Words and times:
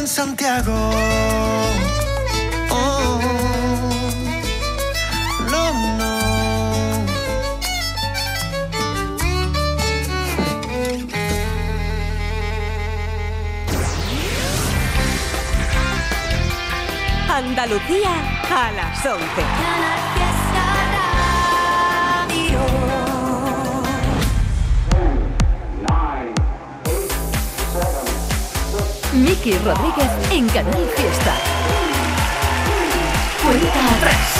en 0.00 0.08
Santiago. 0.08 0.90
Oh. 2.70 3.20
Andalucía 17.28 18.10
a 18.50 18.72
las 18.72 19.04
11. 19.04 19.99
Miki 29.30 29.56
Rodríguez 29.58 30.10
en 30.32 30.48
Canal 30.48 30.90
Fiesta. 30.96 31.32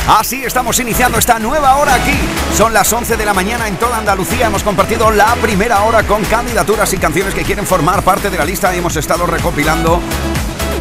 Así 0.08 0.42
estamos 0.44 0.80
iniciando 0.80 1.16
esta 1.16 1.38
nueva 1.38 1.76
hora 1.76 1.94
aquí. 1.94 2.18
Son 2.56 2.72
las 2.72 2.92
11 2.92 3.16
de 3.16 3.24
la 3.24 3.32
mañana 3.32 3.68
en 3.68 3.76
toda 3.76 3.98
Andalucía. 3.98 4.48
Hemos 4.48 4.64
compartido 4.64 5.12
la 5.12 5.36
primera 5.36 5.82
hora 5.82 6.02
con 6.02 6.24
candidaturas 6.24 6.92
y 6.92 6.98
canciones 6.98 7.34
que 7.34 7.42
quieren 7.42 7.66
formar 7.66 8.02
parte 8.02 8.30
de 8.30 8.38
la 8.38 8.44
lista. 8.44 8.74
Hemos 8.74 8.96
estado 8.96 9.26
recopilando 9.26 10.00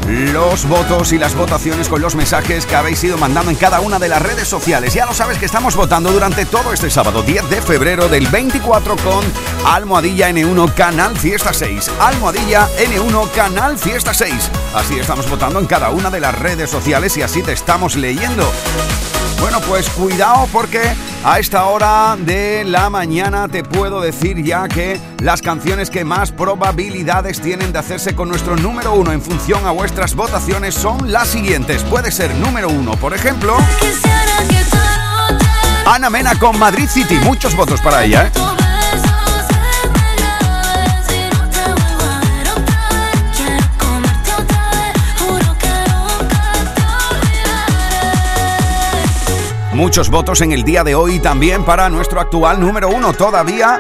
los 0.10 0.68
votos 0.68 1.14
y 1.14 1.20
las 1.20 1.36
votaciones 1.36 1.88
con 1.88 2.02
los 2.02 2.16
mensajes 2.16 2.66
que 2.66 2.76
habéis 2.76 3.04
ido 3.04 3.18
mandando 3.18 3.52
en 3.52 3.58
cada 3.58 3.80
una 3.80 4.00
de 4.00 4.10
las 4.10 4.22
redes 4.22 4.48
sociales. 4.48 4.94
Ya 4.96 5.06
lo 5.06 5.14
sabes 5.14 5.38
que 5.38 5.46
estamos 5.46 5.76
votando 5.76 6.12
durante 6.12 6.46
todo 6.46 6.74
este 6.74 6.90
sábado 6.90 7.22
10 7.22 7.50
de 7.50 7.62
febrero 7.62 8.10
del 8.10 8.28
24 8.28 8.96
con 8.98 9.24
Almohadilla 9.66 10.32
N1 10.32 10.74
Canal 10.74 11.16
Fiesta 11.16 11.54
6. 11.54 11.92
Almohadilla 12.00 12.68
N1 12.80 13.32
Canal 13.32 13.78
Fiesta 13.78 14.14
6. 14.14 14.52
Así 14.74 14.98
estamos 14.98 15.30
votando 15.30 15.60
en 15.60 15.68
cada 15.68 15.92
una 15.92 16.10
de 16.10 16.20
las 16.20 16.38
redes 16.38 16.72
sociales 16.72 17.16
y 17.18 17.22
así 17.22 17.44
te 17.44 17.54
estamos 17.54 17.96
leyendo. 17.96 18.52
Bueno, 19.40 19.62
pues 19.62 19.90
cuidado 19.90 20.48
porque 20.52 20.82
a 21.24 21.40
esta 21.40 21.66
hora 21.66 22.16
de 22.18 22.64
la 22.66 22.90
mañana 22.90 23.48
te 23.48 23.64
puedo 23.64 24.02
decir 24.02 24.44
ya 24.44 24.68
que 24.68 25.00
las 25.22 25.42
canciones 25.42 25.90
que 25.90 26.06
más 26.06 26.32
probabilidades 26.32 27.42
tienen 27.42 27.74
de 27.74 27.80
hacerse 27.80 28.16
con 28.16 28.30
nuestro 28.30 28.56
número 28.56 28.94
uno 28.94 29.12
en 29.12 29.22
función 29.22 29.66
a 29.66 29.72
vuestras 29.72 30.16
votaciones 30.16 30.76
son 30.76 31.12
las 31.12 31.28
siguientes. 31.28 31.84
Puede 31.84 32.12
ser 32.12 32.34
número 32.36 32.70
uno, 32.70 32.92
por 32.94 33.14
ejemplo, 33.14 33.58
Ana 35.86 36.10
Mena 36.10 36.38
con 36.38 36.58
Madrid 36.58 36.88
City. 36.88 37.16
Muchos 37.24 37.56
votos 37.56 37.82
para 37.82 38.04
ella, 38.04 38.28
¿eh? 38.28 38.59
Muchos 49.80 50.10
votos 50.10 50.42
en 50.42 50.52
el 50.52 50.64
día 50.64 50.84
de 50.84 50.94
hoy 50.94 51.20
también 51.20 51.64
para 51.64 51.88
nuestro 51.88 52.20
actual 52.20 52.60
número 52.60 52.90
uno. 52.90 53.14
Todavía 53.14 53.80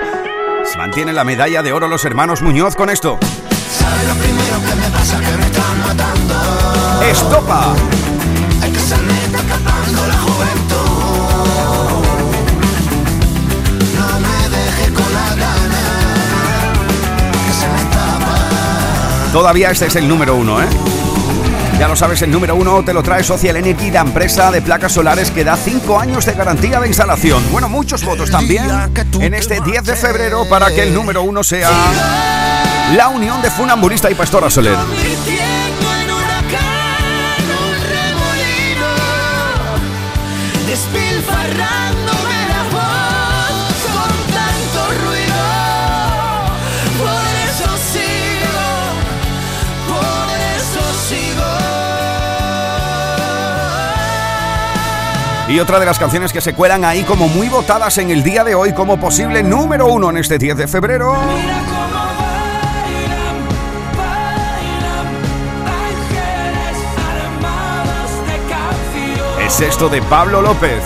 se 0.64 0.78
mantiene 0.78 1.12
la 1.12 1.26
medalla 1.26 1.62
de 1.62 1.74
oro 1.74 1.90
los 1.90 2.06
hermanos 2.06 2.42
Muñoz 2.42 2.78
con 2.78 2.90
esto. 2.90 3.18
¿Sabes 3.78 4.08
lo 4.08 4.14
primero 4.14 4.62
que 4.66 4.76
me 4.76 4.90
pasa? 4.98 5.20
Que 5.20 5.36
me 5.36 5.46
están 5.46 5.82
matando. 5.82 7.04
Estopa. 7.04 7.76
Es 8.64 8.70
que 8.70 8.80
se 8.80 8.96
me 8.96 9.26
está 9.26 9.40
escapando 9.40 10.08
la 10.08 10.18
juventud. 10.20 10.78
No 13.98 14.20
me 14.22 14.58
dejes 14.58 14.92
con 14.92 15.14
la 15.14 15.36
gana. 15.36 15.84
Que 17.46 17.54
se 17.54 17.68
me 17.68 17.76
escapa. 17.76 19.32
Todavía 19.34 19.72
este 19.72 19.88
es 19.88 19.96
el 19.98 20.08
número 20.08 20.36
uno, 20.36 20.62
¿eh? 20.64 20.68
Ya 21.80 21.88
lo 21.88 21.96
sabes, 21.96 22.22
el 22.24 22.30
número 22.30 22.56
uno 22.56 22.84
te 22.84 22.94
lo 22.94 23.02
trae 23.02 23.24
Social 23.24 23.56
Energy, 23.56 23.90
la 23.90 24.02
empresa 24.02 24.52
de 24.52 24.62
placas 24.62 24.92
solares 24.92 25.32
que 25.32 25.46
da 25.46 25.56
5 25.56 25.98
años 25.98 26.26
de 26.26 26.34
garantía 26.34 26.82
de 26.82 26.88
instalación. 26.90 27.42
Bueno, 27.54 27.70
muchos 27.70 28.04
votos 28.04 28.30
también 28.30 28.66
en 29.22 29.34
este 29.34 29.62
10 29.62 29.86
de 29.86 29.96
febrero 29.96 30.44
para 30.50 30.68
que 30.68 30.84
el 30.84 30.94
número 30.94 31.24
uno 31.24 31.42
sea 31.42 31.72
la 32.98 33.08
unión 33.08 33.42
de 33.42 33.50
Funambulista 33.50 34.12
y 34.12 34.16
Pastora 34.16 34.50
Soler. 34.50 34.76
Y 55.50 55.60
otra 55.60 55.80
de 55.80 55.86
las 55.88 55.98
canciones 55.98 56.32
que 56.32 56.42
se 56.42 56.54
cuelan 56.54 56.86
ahí 56.86 57.04
como 57.04 57.28
muy 57.28 57.50
votadas 57.50 57.98
en 57.98 58.12
el 58.12 58.22
día 58.22 58.44
de 58.44 58.54
hoy 58.54 58.72
como 58.72 59.00
posible 59.00 59.42
número 59.42 59.88
uno 59.88 60.12
en 60.12 60.18
este 60.18 60.38
10 60.38 60.58
de 60.58 60.68
febrero. 60.68 61.16
Es 69.44 69.60
esto 69.60 69.90
de 69.90 70.04
Pablo 70.04 70.44
López. 70.44 70.84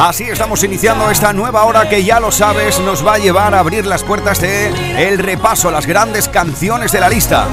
Así 0.00 0.24
estamos 0.24 0.64
iniciando 0.64 1.10
esta 1.10 1.34
nueva 1.34 1.64
hora 1.64 1.86
que 1.86 2.02
ya 2.02 2.20
lo 2.20 2.32
sabes 2.32 2.80
nos 2.80 3.06
va 3.06 3.14
a 3.14 3.18
llevar 3.18 3.54
a 3.54 3.58
abrir 3.58 3.84
las 3.84 4.02
puertas 4.02 4.40
de 4.40 4.68
el 5.06 5.18
repaso 5.18 5.70
las 5.70 5.84
grandes 5.84 6.26
canciones 6.26 6.90
de 6.90 7.00
la 7.00 7.10
lista. 7.10 7.46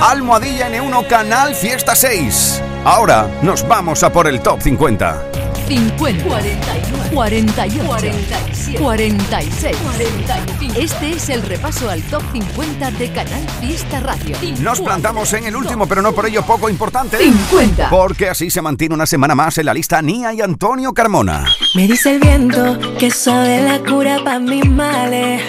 Almohadilla 0.00 0.70
N1 0.70 1.06
Canal 1.06 1.54
Fiesta 1.54 1.94
6. 1.94 2.62
Ahora 2.86 3.28
nos 3.42 3.68
vamos 3.68 4.02
a 4.02 4.10
por 4.10 4.26
el 4.26 4.40
top 4.40 4.62
50. 4.62 5.24
50, 5.68 6.24
41, 6.24 7.10
48, 7.12 8.55
47, 8.74 9.76
46, 9.76 9.76
45. 9.76 10.74
Este 10.78 11.10
es 11.10 11.28
el 11.28 11.42
repaso 11.42 11.88
al 11.88 12.02
top 12.02 12.22
50 12.32 12.90
de 12.92 13.12
Canal 13.12 13.48
Fiesta 13.60 14.00
Radio. 14.00 14.36
Nos 14.60 14.80
plantamos 14.80 15.32
en 15.34 15.46
el 15.46 15.56
último, 15.56 15.86
pero 15.86 16.02
no 16.02 16.12
por 16.12 16.26
ello 16.26 16.42
poco 16.42 16.68
importante. 16.68 17.18
50. 17.18 17.90
Porque 17.90 18.28
así 18.28 18.50
se 18.50 18.62
mantiene 18.62 18.94
una 18.94 19.06
semana 19.06 19.34
más 19.34 19.58
en 19.58 19.66
la 19.66 19.74
lista 19.74 20.02
Nia 20.02 20.32
y 20.32 20.40
Antonio 20.40 20.92
Carmona. 20.92 21.46
Me 21.74 21.86
dice 21.86 22.14
el 22.14 22.20
viento 22.20 22.78
que 22.98 23.10
sabe 23.10 23.62
la 23.62 23.78
cura 23.80 24.18
para 24.24 24.38
mis 24.40 24.68
males. 24.68 25.42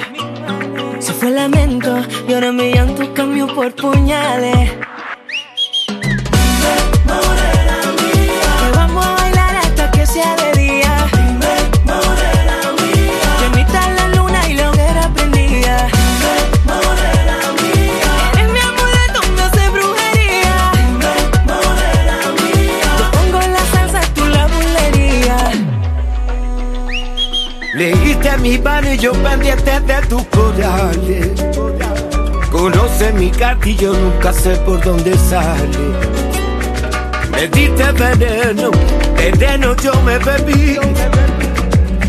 Se 0.99 1.13
fue 1.13 1.29
el 1.29 1.35
lamento 1.35 1.97
y 2.27 2.33
ahora 2.33 2.51
mi 2.51 2.71
llanto 2.73 3.13
cambió 3.13 3.47
por 3.47 3.73
puñales. 3.75 4.86
Y 28.85 28.97
yo 28.97 29.11
pendiente 29.13 29.79
de 29.79 30.01
tus 30.07 30.23
corales. 30.25 31.29
Conoce 32.51 33.11
mi 33.13 33.29
cartillo, 33.31 33.93
nunca 33.93 34.31
sé 34.31 34.55
por 34.57 34.83
dónde 34.83 35.17
sale. 35.17 35.77
Me 37.31 37.47
diste 37.47 37.91
veneno, 37.93 38.71
veneno 39.15 39.75
yo 39.77 39.93
me 40.01 40.17
bebí. 40.19 40.77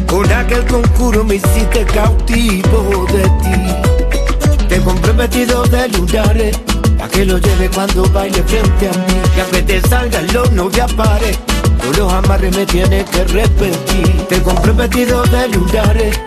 Con 0.06 0.30
aquel 0.32 0.64
conjuro 0.66 1.24
me 1.24 1.36
hiciste 1.36 1.84
cautivo 1.84 3.06
de 3.12 3.22
ti. 3.42 4.66
Te 4.68 4.80
compré 4.80 5.12
vestido 5.12 5.62
de 5.64 5.88
lunares, 5.88 6.58
pa' 6.98 7.08
que 7.08 7.24
lo 7.24 7.38
lleve 7.38 7.68
cuando 7.70 8.04
baile 8.10 8.42
frente 8.42 8.88
a 8.88 8.92
mí. 8.92 9.20
Que 9.34 9.40
aunque 9.40 9.62
te 9.62 9.80
salgan 9.88 10.26
los 10.32 10.50
no 10.52 10.68
te 10.68 10.82
pare, 10.94 11.34
tú 11.82 11.98
los 11.98 12.12
amarres 12.12 12.54
me 12.56 12.66
tienes 12.66 13.04
que 13.10 13.24
repetir. 13.24 14.26
Te 14.28 14.42
compré 14.42 14.72
vestido 14.72 15.22
de 15.24 15.48
lunares, 15.48 16.18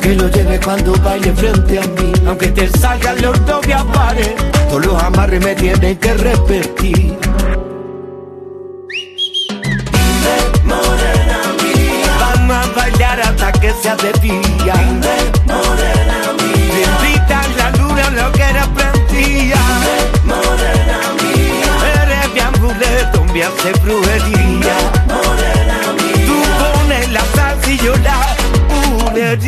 que 0.00 0.14
lo 0.14 0.28
lleve 0.28 0.58
cuando 0.60 0.92
baile 1.02 1.32
frente 1.34 1.78
a 1.78 1.82
mí. 1.82 2.12
Aunque 2.26 2.48
te 2.48 2.68
salga 2.78 3.10
el 3.12 3.20
dos 3.22 3.66
me 3.66 3.74
apare 3.74 4.36
Todos 4.68 4.86
los 4.86 5.02
amarres 5.02 5.44
me 5.44 5.54
tienen 5.54 5.96
que 5.96 6.14
repetir. 6.14 7.18
Dime 9.92 10.36
morena 10.64 11.40
mía. 11.62 12.16
Vamos 12.20 12.56
a 12.56 12.72
bailar 12.76 13.20
hasta 13.20 13.52
que 13.52 13.72
sea 13.82 13.96
de 13.96 14.12
día. 14.20 14.74
Dime 14.74 15.16
morena 15.46 16.32
mía. 16.38 16.88
La 17.56 17.70
luna 17.72 18.10
lo 18.10 18.32
que 18.32 18.42
era 18.42 18.66
prendía. 18.66 19.56
Dime 19.56 20.34
morena 20.34 21.00
mía. 21.22 22.02
Eres 22.02 22.32
mi 22.32 22.40
amuleto, 22.40 23.24
me 23.32 23.42
hace 23.42 23.72
brujería 23.84 24.37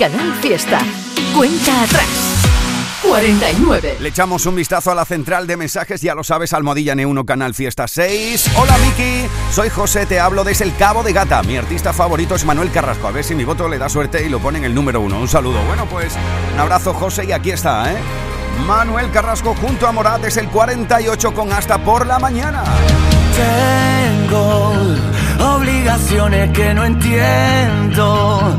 Canal 0.00 0.32
Fiesta. 0.36 0.78
Cuenta 1.36 1.82
atrás. 1.82 2.06
49. 3.02 3.98
Le 4.00 4.08
echamos 4.08 4.46
un 4.46 4.56
vistazo 4.56 4.90
a 4.90 4.94
la 4.94 5.04
central 5.04 5.46
de 5.46 5.58
mensajes, 5.58 6.00
ya 6.00 6.14
lo 6.14 6.24
sabes, 6.24 6.54
Almohadilla 6.54 6.94
N1 6.94 7.26
Canal 7.26 7.52
Fiesta 7.52 7.86
6. 7.86 8.52
Hola 8.56 8.78
Miki, 8.78 9.26
soy 9.52 9.68
José, 9.68 10.06
te 10.06 10.18
hablo 10.18 10.42
desde 10.42 10.64
el 10.64 10.74
Cabo 10.74 11.02
de 11.02 11.12
Gata. 11.12 11.42
Mi 11.42 11.58
artista 11.58 11.92
favorito 11.92 12.34
es 12.34 12.46
Manuel 12.46 12.70
Carrasco. 12.70 13.08
A 13.08 13.10
ver 13.10 13.24
si 13.24 13.34
mi 13.34 13.44
voto 13.44 13.68
le 13.68 13.76
da 13.76 13.90
suerte 13.90 14.24
y 14.24 14.30
lo 14.30 14.38
pone 14.38 14.56
en 14.56 14.64
el 14.64 14.74
número 14.74 15.02
uno. 15.02 15.20
Un 15.20 15.28
saludo. 15.28 15.62
Bueno, 15.64 15.84
pues 15.84 16.16
un 16.54 16.60
abrazo 16.60 16.94
José 16.94 17.26
y 17.26 17.32
aquí 17.32 17.50
está, 17.50 17.92
¿eh? 17.92 17.98
Manuel 18.66 19.10
Carrasco 19.10 19.54
junto 19.54 19.86
a 19.86 19.92
Morat 19.92 20.24
es 20.24 20.38
el 20.38 20.48
48 20.48 21.34
con 21.34 21.52
hasta 21.52 21.76
por 21.76 22.06
la 22.06 22.18
mañana. 22.18 22.64
Tengo 23.36 24.72
obligaciones 25.56 26.50
que 26.52 26.72
no 26.72 26.86
entiendo. 26.86 28.58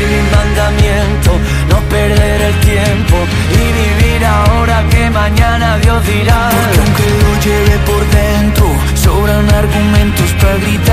mi 0.00 0.20
mandamiento, 0.36 1.30
no 1.68 1.78
perder 1.88 2.40
el 2.40 2.54
tiempo 2.60 3.16
y 3.50 3.64
vivir 3.80 4.24
ahora 4.24 4.84
que 4.90 5.10
mañana 5.10 5.78
Dios 5.78 6.06
dirá. 6.06 6.50
Porque 6.50 6.78
aunque 6.80 7.06
lo 7.22 7.30
lleve 7.46 7.76
por 7.90 8.02
dentro, 8.10 8.66
sobran 8.94 9.48
argumentos 9.50 10.30
para 10.40 10.56
gritar. 10.56 10.91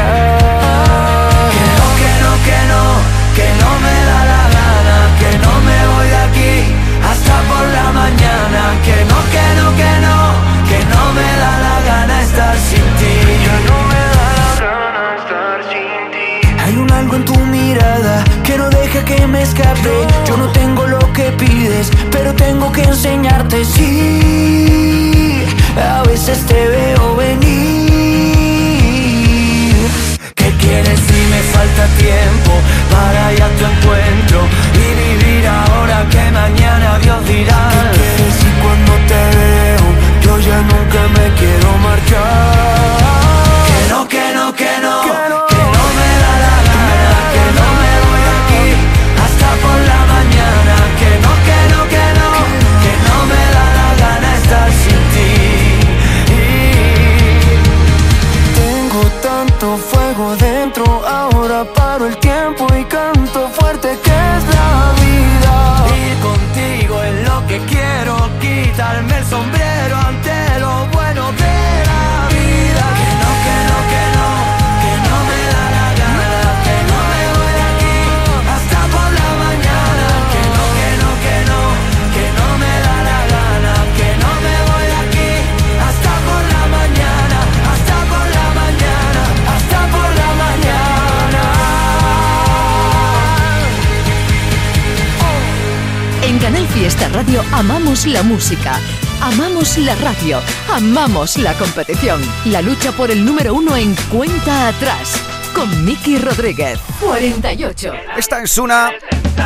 La 98.06 98.24
música, 98.24 98.80
amamos 99.22 99.78
la 99.78 99.94
radio, 99.96 100.40
amamos 100.74 101.38
la 101.38 101.54
competición. 101.56 102.22
La 102.46 102.62
lucha 102.62 102.92
por 102.92 103.12
el 103.12 103.26
número 103.26 103.54
uno 103.54 103.76
en 103.76 103.94
cuenta 104.10 104.70
atrás. 104.70 105.16
Con 105.54 105.84
Miki 105.84 106.18
Rodríguez. 106.18 106.80
48. 107.02 107.92
Esta 108.18 108.42
es 108.42 108.58
una 108.58 108.92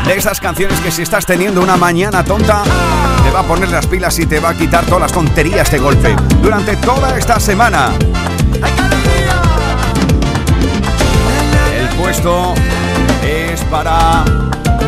de 0.05 0.13
esas 0.15 0.39
canciones 0.39 0.79
que 0.81 0.91
si 0.91 1.01
estás 1.01 1.25
teniendo 1.25 1.61
una 1.61 1.77
mañana 1.77 2.23
tonta, 2.23 2.63
te 3.23 3.31
va 3.31 3.39
a 3.39 3.43
poner 3.43 3.69
las 3.69 3.87
pilas 3.87 4.19
y 4.19 4.25
te 4.25 4.39
va 4.39 4.49
a 4.49 4.53
quitar 4.57 4.85
todas 4.85 5.01
las 5.01 5.13
tonterías 5.13 5.71
de 5.71 5.79
golpe. 5.79 6.15
Durante 6.41 6.75
toda 6.77 7.17
esta 7.17 7.39
semana. 7.39 7.91
El 11.75 11.87
puesto 11.97 12.53
es 13.23 13.61
para 13.63 14.25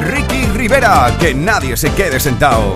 Ricky 0.02 0.46
Rivera, 0.54 1.16
que 1.20 1.34
nadie 1.34 1.76
se 1.78 1.92
quede 1.94 2.20
sentado. 2.20 2.76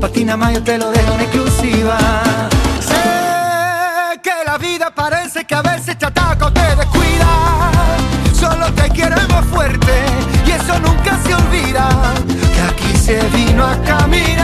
Patina 0.00 0.36
más 0.36 0.54
yo 0.54 0.62
te 0.62 0.78
lo 0.78 0.90
dejo 0.92 1.12
en 1.14 1.20
exclusiva. 1.20 1.98
Sé 2.80 4.20
que 4.22 4.30
la 4.46 4.56
vida 4.56 4.92
parece 4.94 5.44
que 5.44 5.54
a 5.56 5.62
veces 5.62 5.98
te 5.98 6.06
ataca 6.06 6.46
o 6.46 6.52
te 6.52 6.76
descuida. 6.76 7.70
Solo 8.32 8.72
te 8.74 8.90
queremos 8.90 9.44
fuerte 9.46 9.92
y 10.46 10.50
eso 10.52 10.78
nunca 10.78 11.18
se 11.24 11.34
olvida. 11.34 11.88
Que 12.54 12.60
aquí 12.60 12.96
se 12.96 13.20
vino 13.30 13.66
a 13.66 13.76
caminar. 13.82 14.37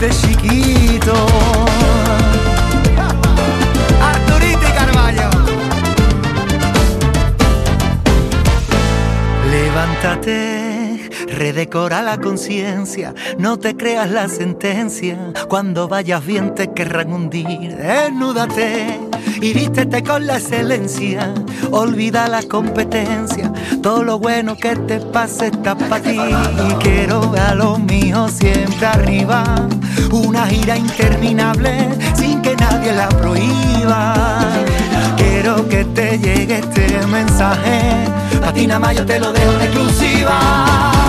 desde 0.00 0.26
chiquito. 0.26 1.14
Arturito 4.00 4.60
y 4.62 4.72
Carballo. 4.72 5.30
Levántate, 9.50 11.10
redecora 11.28 12.02
la 12.02 12.18
conciencia, 12.18 13.14
no 13.38 13.58
te 13.58 13.76
creas 13.76 14.10
la 14.10 14.28
sentencia. 14.28 15.32
Cuando 15.48 15.88
vayas 15.88 16.24
bien 16.24 16.54
te 16.54 16.72
querrán 16.72 17.12
hundir. 17.12 17.76
Desnúdate 17.76 19.03
y 19.40 19.52
vístete 19.52 20.02
con 20.02 20.26
la 20.26 20.38
excelencia. 20.38 21.32
Olvida 21.70 22.28
la 22.28 22.42
competencia, 22.42 23.52
todo 23.82 24.02
lo 24.02 24.18
bueno 24.18 24.56
que 24.56 24.76
te 24.76 25.00
pase 25.00 25.46
está 25.46 25.76
para 25.76 26.02
ti. 26.02 26.18
Y 26.18 26.74
quiero 26.82 27.30
ver 27.30 27.42
a 27.42 27.54
los 27.54 27.78
míos 27.78 28.32
siempre 28.32 28.86
arriba, 28.86 29.44
una 30.10 30.46
gira 30.46 30.76
interminable 30.76 31.88
sin 32.14 32.42
que 32.42 32.54
nadie 32.56 32.92
la 32.92 33.08
prohíba. 33.08 34.38
Quiero 35.16 35.68
que 35.68 35.84
te 35.84 36.18
llegue 36.18 36.58
este 36.58 37.06
mensaje, 37.06 37.80
a 38.44 38.52
ti 38.52 38.66
nada 38.66 38.80
más 38.80 38.96
yo 38.96 39.04
te 39.04 39.20
lo 39.20 39.32
dejo 39.32 39.52
en 39.52 39.60
exclusiva. 39.62 41.03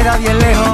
queda 0.00 0.16
bien 0.16 0.38
lejos. 0.38 0.69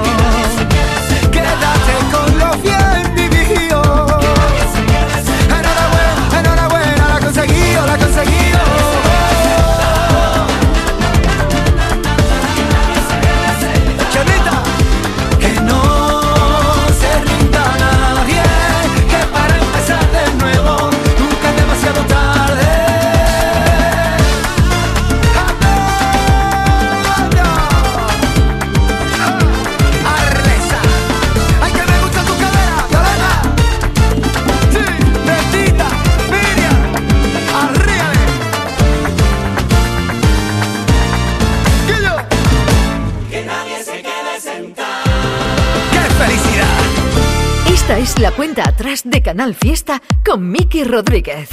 atrás 48.77 49.01
de 49.05 49.23
Canal 49.23 49.55
Fiesta 49.55 50.03
con 50.23 50.51
Miki 50.51 50.85
Rodríguez. 50.85 51.49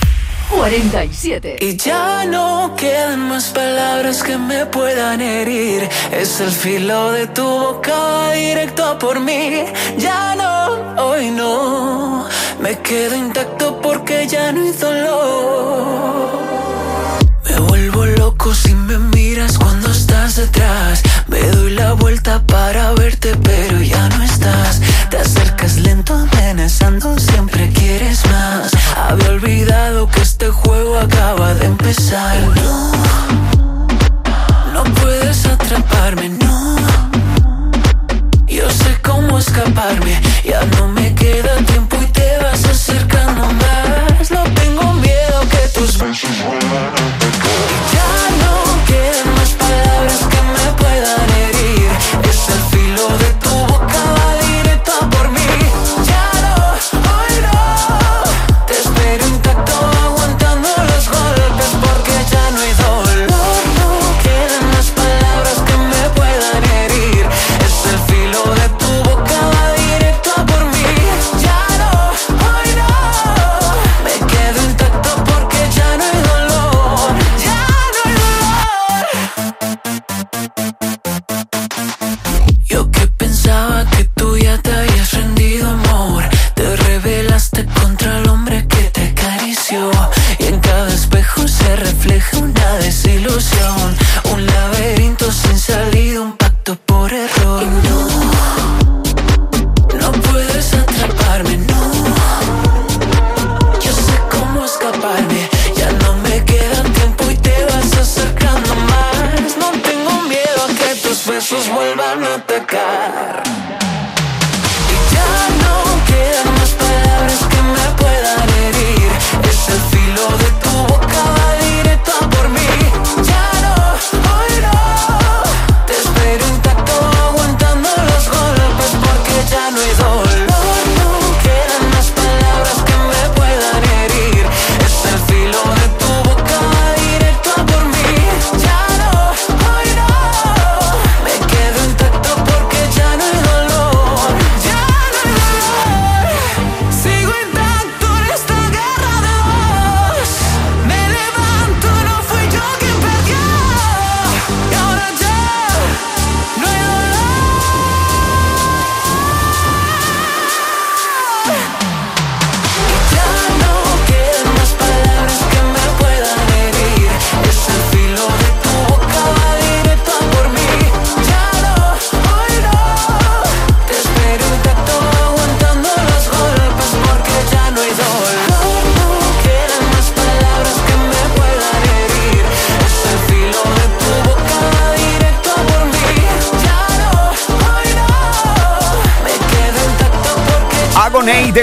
47. 0.50 1.56
Y 1.62 1.78
ya 1.78 2.26
no 2.26 2.76
quedan 2.76 3.30
más 3.30 3.46
palabras 3.46 4.22
que 4.22 4.38
me 4.38 4.66
puedan 4.66 5.22
herir. 5.22 5.88
Es 6.12 6.42
el 6.42 6.52
filo 6.52 7.14
de 7.14 7.28
tu 7.28 7.44
boca 7.46 8.32
directo 8.34 8.84
a 8.84 9.00
por 9.00 9.22
mí. 9.22 9.64
Ya 9.98 10.36
no, 10.36 11.02
hoy 11.02 11.32
no. 11.32 12.28
Me 12.60 12.78
quedo 12.80 13.16
intacto 13.16 13.80
porque 13.80 14.28
ya 14.28 14.52
no 14.52 14.62
hay 14.62 14.74
dolor. 14.74 16.28
Me 17.46 17.58
vuelvo 17.62 18.06
loco 18.06 18.54
si 18.54 18.76
me 18.76 18.98
miras 18.98 19.58
cuando 19.58 19.90
estás 19.92 20.36
detrás. 20.36 21.02
Me 21.28 21.40
doy 21.40 21.72
la 21.72 21.94
vuelta 21.94 22.46
para 22.46 22.92
verte, 22.92 23.34
pero 23.42 23.82
ya 23.82 24.10
no 24.10 24.24
estás. 24.26 24.82
Te 25.10 25.20
acercas 25.20 25.53
regresando 26.64 27.20
siempre 27.20 27.70
quieres 27.74 28.26
más. 28.28 28.72
Había 28.96 29.32
olvidado 29.32 30.08
que 30.08 30.22
este 30.22 30.48
juego 30.48 30.98
acaba 30.98 31.54
de 31.56 31.66
empezar. 31.66 32.38
No, 32.56 32.92
no 34.72 34.84
puedes 34.96 35.46
atraparme, 35.46 36.30
no. 36.30 36.78
Yo 38.48 38.70
sé 38.70 38.98
cómo 39.02 39.40
escaparme, 39.40 40.22
ya 40.46 40.64
no 40.78 40.88
me 40.88 41.14
queda 41.16 41.54
tiempo 41.66 41.98
y 42.02 42.06
te 42.14 42.38
vas 42.42 42.64
acercando 42.64 43.44
más. 43.44 44.13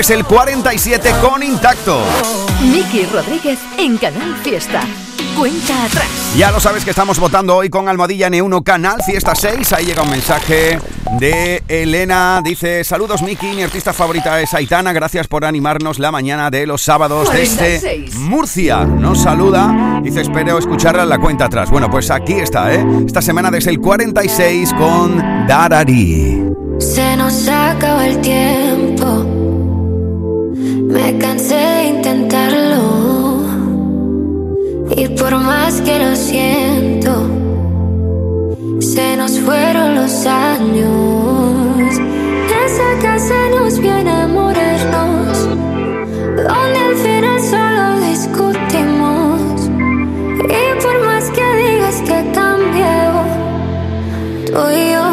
Desde 0.00 0.14
el 0.14 0.25
47 0.25 1.11
con 1.21 1.42
Intacto. 1.42 2.02
Miki 2.73 3.04
Rodríguez 3.04 3.59
en 3.76 3.99
Canal 3.99 4.35
Fiesta. 4.42 4.80
Cuenta 5.38 5.85
atrás. 5.85 6.09
Ya 6.38 6.50
lo 6.50 6.59
sabes 6.59 6.87
que 6.87 6.90
estamos 6.90 7.19
votando 7.19 7.54
hoy 7.54 7.69
con 7.69 7.87
Almohadilla 7.87 8.30
N1 8.30 8.62
Canal 8.64 9.02
Fiesta 9.02 9.35
6. 9.35 9.75
Ahí 9.75 9.85
llega 9.85 10.00
un 10.00 10.09
mensaje 10.09 10.78
de 11.19 11.62
Elena. 11.69 12.40
Dice, 12.42 12.83
saludos 12.83 13.21
Miki, 13.21 13.49
mi 13.49 13.62
artista 13.62 13.92
favorita 13.92 14.40
es 14.40 14.54
Aitana. 14.54 14.95
Gracias 14.95 15.28
por 15.28 15.45
animarnos 15.45 15.99
la 15.99 16.11
mañana 16.11 16.50
de 16.50 16.66
los 16.66 16.80
sábados 16.80 17.30
desde 17.30 17.78
46. 17.78 18.14
Murcia. 18.21 18.87
Nos 18.87 19.23
saluda. 19.23 20.00
Dice, 20.02 20.23
espero 20.23 20.57
escucharla 20.57 21.02
en 21.02 21.11
la 21.11 21.19
cuenta 21.19 21.45
atrás. 21.45 21.71
Bueno, 21.71 21.90
pues 21.90 22.11
aquí 22.11 22.33
está, 22.33 22.73
¿eh? 22.73 22.83
Esta 23.04 23.21
semana 23.21 23.50
desde 23.50 23.69
el 23.69 23.80
46 23.80 24.73
con 24.73 25.47
Darari. 25.47 26.42
Se 26.78 27.14
nos 27.19 27.47
acaba 27.47 28.07
el 28.07 28.19
tiempo. 28.23 28.79
Cansé 31.20 31.54
de 31.54 31.84
intentarlo. 31.88 32.82
Y 34.96 35.08
por 35.08 35.32
más 35.38 35.80
que 35.82 35.98
lo 35.98 36.16
siento, 36.16 37.12
se 38.80 39.16
nos 39.16 39.38
fueron 39.40 39.94
los 39.94 40.26
años. 40.26 42.00
Esa 42.66 42.90
casa 43.02 43.34
nos 43.58 43.78
viene 43.78 44.10
a 44.10 44.26
morirnos. 44.26 45.48
Donde 46.36 46.78
al 46.88 46.96
final 47.04 47.40
solo 47.40 48.00
discutimos. 48.08 49.40
Y 50.44 50.82
por 50.82 51.06
más 51.06 51.24
que 51.30 51.46
digas 51.62 52.02
que 52.06 52.18
he 52.20 52.32
cambiado, 52.32 53.22
tú 54.46 54.60
y 54.70 54.92
yo 54.92 55.10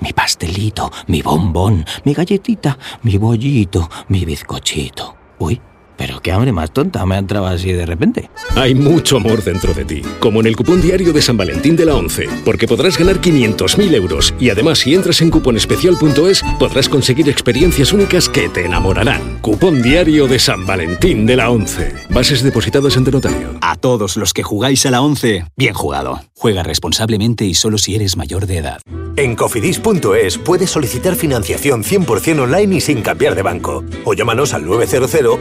mi 0.00 0.12
pastelito, 0.12 0.90
mi 1.06 1.22
bombón, 1.22 1.84
mi 2.04 2.12
galletita, 2.12 2.76
mi 3.02 3.18
bollito, 3.18 3.88
mi 4.08 4.24
bizcochito. 4.24 5.16
Uy, 5.38 5.60
pero 5.96 6.20
qué 6.20 6.32
hambre 6.32 6.52
más 6.52 6.72
tonta 6.72 7.04
me 7.06 7.14
ha 7.14 7.18
entrado 7.18 7.46
así 7.46 7.72
de 7.72 7.86
repente. 7.86 8.30
Hay 8.56 8.74
mucho 8.74 9.16
amor 9.16 9.42
dentro 9.42 9.72
de 9.74 9.84
ti, 9.84 10.02
como 10.20 10.40
en 10.40 10.46
el 10.46 10.56
cupón 10.56 10.80
diario 10.80 11.12
de 11.12 11.22
San 11.22 11.36
Valentín 11.36 11.76
de 11.76 11.84
la 11.84 11.94
11, 11.94 12.28
porque 12.44 12.66
podrás 12.66 12.98
ganar 12.98 13.20
500.000 13.20 13.94
euros 13.94 14.34
y 14.38 14.50
además 14.50 14.78
si 14.78 14.94
entras 14.94 15.20
en 15.22 15.30
cuponespecial.es 15.30 16.42
podrás 16.58 16.88
conseguir 16.88 17.28
experiencias 17.28 17.92
únicas 17.92 18.28
que 18.28 18.48
te 18.48 18.64
enamorarán. 18.64 19.38
Cupón 19.40 19.82
diario 19.82 20.26
de 20.26 20.38
San 20.38 20.66
Valentín 20.66 21.26
de 21.26 21.36
la 21.36 21.50
11. 21.50 21.92
Bases 22.10 22.42
depositadas 22.42 22.96
ante 22.96 23.10
notario. 23.10 23.58
A 23.60 23.76
todos 23.76 24.16
los 24.16 24.32
que 24.32 24.42
jugáis 24.42 24.84
a 24.86 24.90
la 24.90 25.02
11, 25.02 25.46
bien 25.56 25.74
jugado. 25.74 26.20
Juega 26.36 26.62
responsablemente 26.62 27.44
y 27.44 27.54
solo 27.54 27.78
si 27.78 27.94
eres 27.94 28.16
mayor 28.16 28.46
de 28.46 28.58
edad. 28.58 28.80
En 29.16 29.36
cofidis.es 29.36 30.38
puedes 30.38 30.70
solicitar 30.70 31.14
financiación 31.14 31.84
100% 31.84 32.40
online 32.40 32.76
y 32.76 32.80
sin 32.80 33.00
cambiar 33.00 33.36
de 33.36 33.42
banco. 33.42 33.84
O 34.04 34.14
llámanos 34.14 34.54
al 34.54 34.66
900 34.66 34.94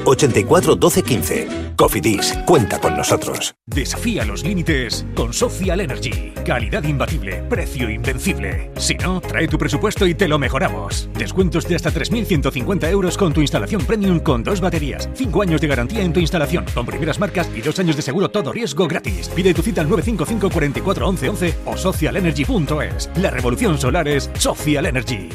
84 0.06 0.43
12 0.46 1.04
15. 1.04 1.48
Cofidis, 1.76 2.38
cuenta 2.46 2.80
con 2.80 2.96
nosotros. 2.96 3.56
Desafía 3.66 4.26
los 4.26 4.44
límites 4.44 5.06
con 5.16 5.34
Social 5.34 5.82
Energy. 5.82 6.34
Calidad 6.46 6.84
imbatible, 6.84 7.44
precio 7.50 7.90
invencible. 7.90 8.72
Si 8.78 8.96
no, 8.96 9.22
trae 9.22 9.48
tu 9.48 9.58
presupuesto 9.58 10.06
y 10.06 10.14
te 10.14 10.28
lo 10.28 10.38
mejoramos. 10.38 11.10
Descuentos 11.18 11.68
de 11.68 11.76
hasta 11.76 11.92
3.150 11.92 12.90
euros 12.90 13.18
con 13.18 13.34
tu 13.34 13.42
instalación 13.42 13.84
premium 13.86 14.20
con 14.20 14.44
dos 14.44 14.62
baterías. 14.62 15.10
5 15.14 15.42
años 15.42 15.62
de 15.62 15.68
garantía 15.68 16.04
en 16.04 16.14
tu 16.14 16.20
instalación, 16.20 16.66
con 16.74 16.86
primeras 16.86 17.20
marcas 17.20 17.50
y 17.56 17.62
2 17.62 17.80
años 17.80 17.96
de 17.96 18.02
seguro 18.02 18.30
todo 18.30 18.52
riesgo 18.52 18.88
gratis. 18.88 19.30
Pide 19.30 19.54
tu 19.54 19.62
cita 19.62 19.82
al 19.82 19.90
955 19.90 20.50
44 20.54 21.08
11 21.08 21.30
11 21.30 21.56
o 21.66 21.78
socialenergy.es. 21.78 23.10
La 23.16 23.30
revolución 23.30 23.78
solar 23.78 24.08
es 24.08 24.30
Social 24.38 24.86
Energy. 24.86 25.30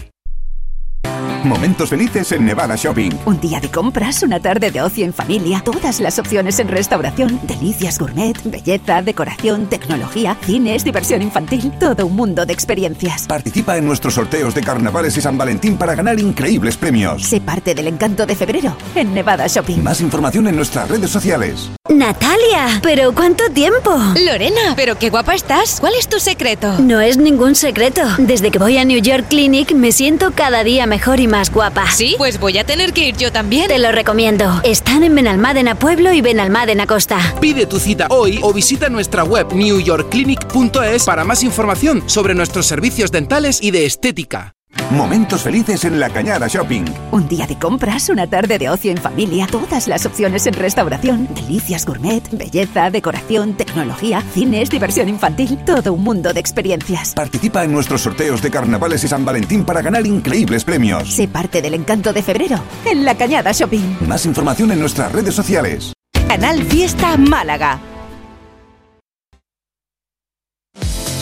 Momentos 1.49 1.89
felices 1.89 2.31
en 2.33 2.45
Nevada 2.45 2.77
Shopping. 2.77 3.11
Un 3.25 3.41
día 3.41 3.59
de 3.59 3.71
compras, 3.71 4.23
una 4.23 4.39
tarde 4.39 4.71
de 4.71 4.83
ocio 4.83 5.07
en 5.07 5.15
familia, 5.15 5.63
todas 5.65 5.99
las 5.99 6.19
opciones 6.19 6.59
en 6.59 6.69
restauración, 6.69 7.41
delicias 7.45 7.99
gourmet, 7.99 8.37
belleza, 8.45 9.01
decoración, 9.01 9.67
tecnología, 9.67 10.37
cines, 10.43 10.85
diversión 10.85 11.23
infantil, 11.23 11.73
todo 11.81 12.05
un 12.05 12.17
mundo 12.17 12.45
de 12.45 12.53
experiencias. 12.53 13.27
Participa 13.27 13.79
en 13.79 13.87
nuestros 13.87 14.15
sorteos 14.15 14.55
de 14.55 14.61
carnavales 14.61 15.17
y 15.17 15.23
San 15.23 15.39
Valentín 15.39 15.79
para 15.79 15.95
ganar 15.95 16.21
increíbles 16.21 16.77
premios. 16.77 17.23
Sé 17.23 17.41
parte 17.41 17.75
del 17.75 17.87
encanto 17.87 18.27
de 18.27 18.37
febrero 18.37 18.77
en 18.95 19.15
Nevada 19.15 19.47
Shopping. 19.47 19.83
Más 19.83 20.03
información 20.03 20.49
en 20.49 20.57
nuestras 20.57 20.87
redes 20.91 21.11
sociales. 21.11 21.71
Natalia, 21.89 22.79
pero 22.83 23.15
¿cuánto 23.15 23.51
tiempo? 23.51 23.97
Lorena, 24.23 24.75
pero 24.77 24.99
qué 24.99 25.09
guapa 25.09 25.35
estás. 25.35 25.81
¿Cuál 25.81 25.95
es 25.99 26.09
tu 26.09 26.21
secreto? 26.21 26.79
No 26.81 27.01
es 27.01 27.17
ningún 27.17 27.55
secreto. 27.55 28.03
Desde 28.19 28.51
que 28.51 28.59
voy 28.59 28.77
a 28.77 28.85
New 28.85 29.01
York 29.01 29.29
Clinic 29.31 29.73
me 29.73 29.93
siento 29.93 30.33
cada 30.33 30.63
día 30.63 30.87
mejor 30.87 31.21
y 31.21 31.27
más 31.27 31.38
guapa. 31.53 31.91
¿Sí? 31.91 32.15
Pues 32.19 32.39
voy 32.39 32.59
a 32.59 32.65
tener 32.65 32.93
que 32.93 33.09
ir 33.09 33.17
yo 33.17 33.33
también. 33.33 33.69
Te 33.69 33.79
lo 33.79 33.93
recomiendo. 33.93 34.61
Están 34.65 35.05
en 35.05 35.15
Benalmádena 35.15 35.77
Pueblo 35.77 36.13
y 36.13 36.21
Benalmádena 36.21 36.87
Costa. 36.87 37.19
Pide 37.41 37.67
tu 37.67 37.79
cita 37.79 38.07
hoy 38.11 38.41
o 38.43 38.53
visita 38.53 38.89
nuestra 38.89 39.25
web 39.25 39.53
newyorkclinic.es 39.53 41.05
para 41.05 41.25
más 41.25 41.43
información 41.43 42.03
sobre 42.07 42.35
nuestros 42.35 42.67
servicios 42.67 43.11
dentales 43.11 43.61
y 43.63 43.71
de 43.71 43.87
estética. 43.87 44.58
Momentos 44.91 45.43
felices 45.43 45.85
en 45.85 46.01
la 46.01 46.09
Cañada 46.09 46.49
Shopping. 46.49 46.85
Un 47.13 47.29
día 47.29 47.47
de 47.47 47.59
compras, 47.59 48.09
una 48.09 48.27
tarde 48.27 48.59
de 48.59 48.71
ocio 48.71 48.91
en 48.91 48.97
familia, 48.97 49.47
todas 49.47 49.87
las 49.87 50.07
opciones 50.07 50.47
en 50.47 50.55
restauración, 50.55 51.29
delicias 51.35 51.85
gourmet, 51.85 52.23
belleza, 52.33 52.91
decoración, 52.91 53.55
tecnología, 53.55 54.23
cines, 54.33 54.71
diversión 54.71 55.09
infantil, 55.09 55.59
todo 55.67 55.93
un 55.93 56.03
mundo 56.03 56.33
de 56.33 56.41
experiencias. 56.41 57.15
Participa 57.15 57.65
en 57.65 57.73
nuestros 57.73 58.01
sorteos 58.01 58.41
de 58.41 58.51
carnavales 58.51 59.05
y 59.05 59.09
San 59.09 59.25
Valentín 59.25 59.65
para 59.65 59.83
ganar 59.83 60.07
increíbles 60.07 60.65
premios. 60.65 61.11
Sé 61.15 61.29
parte 61.29 61.61
del 61.61 61.75
encanto 61.75 62.13
de 62.13 62.23
febrero 62.23 62.59
en 62.87 63.05
la 63.05 63.15
Cañada 63.15 63.53
Shopping. 63.53 63.99
Más 64.07 64.25
información 64.25 64.73
en 64.73 64.81
nuestras 64.81 65.13
redes 65.13 65.35
sociales. 65.35 65.93
Canal 66.29 66.63
Fiesta 66.65 67.17
Málaga. 67.17 67.79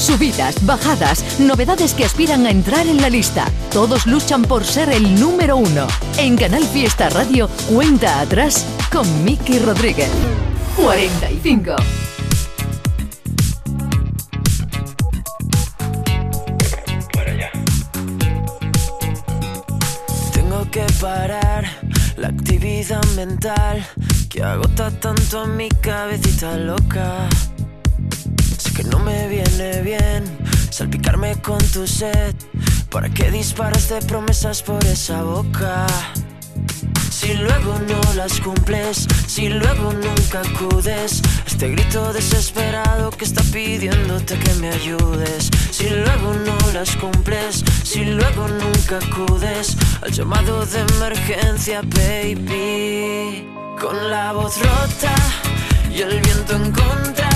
Subidas, 0.07 0.65
bajadas, 0.65 1.41
novedades 1.41 1.93
que 1.93 2.05
aspiran 2.05 2.47
a 2.47 2.51
entrar 2.53 2.87
en 2.87 3.03
la 3.03 3.11
lista. 3.11 3.51
Todos 3.73 4.07
luchan 4.07 4.43
por 4.43 4.65
ser 4.65 4.89
el 4.91 5.19
número 5.19 5.57
uno. 5.57 5.89
En 6.17 6.37
Canal 6.37 6.63
Fiesta 6.63 7.11
Radio, 7.11 7.49
cuenta 7.69 8.21
atrás 8.21 8.65
con 8.93 9.25
Miki 9.25 9.59
Rodríguez. 9.59 10.09
45. 10.77 11.75
Tengo 20.33 20.71
que 20.71 20.87
parar 21.01 21.65
la 22.17 22.29
actividad 22.29 23.05
mental 23.17 23.85
que 24.31 24.41
agota 24.41 24.89
tanto 25.01 25.41
a 25.41 25.47
mi 25.49 25.69
cabecita 25.69 26.57
loca. 26.57 27.29
Que 28.77 28.85
no 28.85 28.99
me 28.99 29.27
viene 29.29 29.81
bien 29.81 30.23
salpicarme 30.71 31.41
con 31.41 31.57
tu 31.73 31.87
sed. 31.87 32.35
¿Para 32.91 33.09
qué 33.09 33.31
disparos 33.31 33.89
de 33.89 34.03
promesas 34.03 34.63
por 34.63 34.85
esa 34.85 35.23
boca? 35.23 35.87
Si 37.09 37.33
luego 37.33 37.79
no 37.89 38.15
las 38.15 38.39
cumples, 38.41 39.09
si 39.27 39.49
luego 39.49 39.95
nunca 39.95 40.43
acudes, 40.43 41.23
este 41.47 41.71
grito 41.71 42.13
desesperado 42.13 43.11
que 43.11 43.25
está 43.25 43.43
pidiéndote 43.45 44.39
que 44.39 44.55
me 44.57 44.69
ayudes. 44.69 45.49
Si 45.71 45.89
luego 45.89 46.35
no 46.35 46.73
las 46.75 46.95
cumples, 46.97 47.65
si 47.83 48.05
luego 48.05 48.47
nunca 48.47 48.99
acudes 48.99 49.75
al 50.03 50.13
llamado 50.13 50.67
de 50.67 50.81
emergencia, 50.81 51.81
baby. 51.81 53.49
Con 53.81 54.11
la 54.11 54.33
voz 54.33 54.59
rota 54.59 55.15
y 55.91 56.03
el 56.03 56.21
viento 56.21 56.57
en 56.57 56.73
contra, 56.73 57.36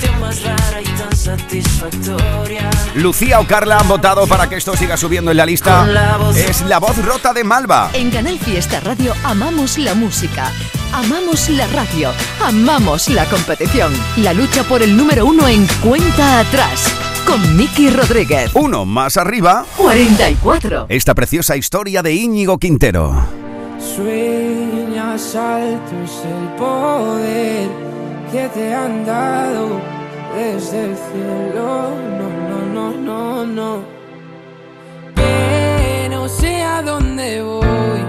Sensación 0.00 0.20
más 0.20 0.42
rara 0.42 0.80
y 0.80 0.84
tan 0.84 1.16
satisfactoria. 1.16 2.70
Lucía 2.94 3.40
o 3.40 3.46
Carla 3.46 3.78
han 3.78 3.88
votado 3.88 4.26
para 4.26 4.48
que 4.48 4.56
esto 4.56 4.76
siga 4.76 4.96
subiendo 4.96 5.30
en 5.30 5.36
la 5.36 5.46
lista. 5.46 5.86
La 5.86 6.18
Es 6.36 6.62
la 6.62 6.78
voz 6.78 6.96
rota 7.04 7.32
de 7.32 7.44
Malva. 7.44 7.90
En 7.92 8.10
Canal 8.10 8.38
Fiesta 8.38 8.80
Radio 8.80 9.14
amamos 9.24 9.78
la 9.78 9.94
música, 9.94 10.50
amamos 10.92 11.48
la 11.50 11.66
radio, 11.68 12.10
amamos 12.44 13.08
la 13.08 13.24
competición. 13.26 13.92
La 14.16 14.32
lucha 14.32 14.62
por 14.64 14.82
el 14.82 14.96
número 14.96 15.26
uno 15.26 15.46
en 15.48 15.66
cuenta 15.82 16.40
atrás 16.40 16.92
con 17.26 17.56
Miki 17.56 17.90
Rodríguez. 17.90 18.50
Uno 18.54 18.84
más 18.84 19.16
arriba. 19.16 19.64
44. 19.76 20.86
Esta 20.88 21.14
preciosa 21.14 21.56
historia 21.56 22.02
de 22.02 22.14
Íñigo 22.14 22.58
Quintero. 22.58 23.24
Sueñas 23.78 25.34
el 25.34 26.48
poder 26.58 27.89
que 28.32 28.48
te 28.48 28.72
han 28.72 29.04
dado 29.04 29.80
desde 30.36 30.84
el 30.84 30.96
cielo. 30.96 31.90
No, 32.18 32.28
no, 32.48 32.58
no, 32.74 32.92
no, 32.92 33.46
no. 33.46 33.82
Que 35.14 36.08
no 36.10 36.28
sé 36.28 36.62
a 36.62 36.82
dónde 36.82 37.42
voy, 37.42 38.02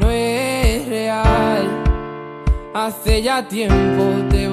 no 0.00 0.10
es 0.10 0.86
real. 0.88 1.66
Hace 2.74 3.22
ya 3.22 3.46
tiempo 3.48 4.04
te 4.28 4.47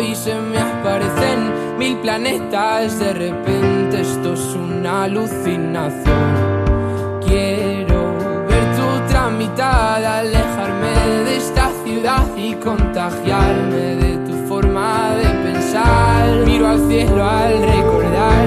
¿Dónde 0.00 0.12
estoy? 0.12 0.32
Se 0.32 0.40
me 0.40 0.58
aparecen 0.58 1.78
mil 1.78 1.96
planetas. 1.98 2.98
De 2.98 3.12
repente 3.12 4.00
esto 4.00 4.32
es 4.32 4.54
una 4.54 5.04
alucinación. 5.04 7.20
Quiero 7.26 8.14
ver 8.48 8.76
tu 8.76 8.82
otra 8.82 9.30
mitad, 9.30 10.04
alejarme 10.04 11.24
de 11.24 11.36
esta 11.36 11.70
ciudad 11.84 12.24
y 12.36 12.54
contagiarme 12.54 13.96
de 13.96 14.16
tu 14.26 14.32
forma 14.48 15.10
de 15.16 15.28
pensar. 15.50 16.46
Miro 16.46 16.68
al 16.68 16.88
cielo 16.88 17.24
al 17.24 17.62
recordar, 17.62 18.46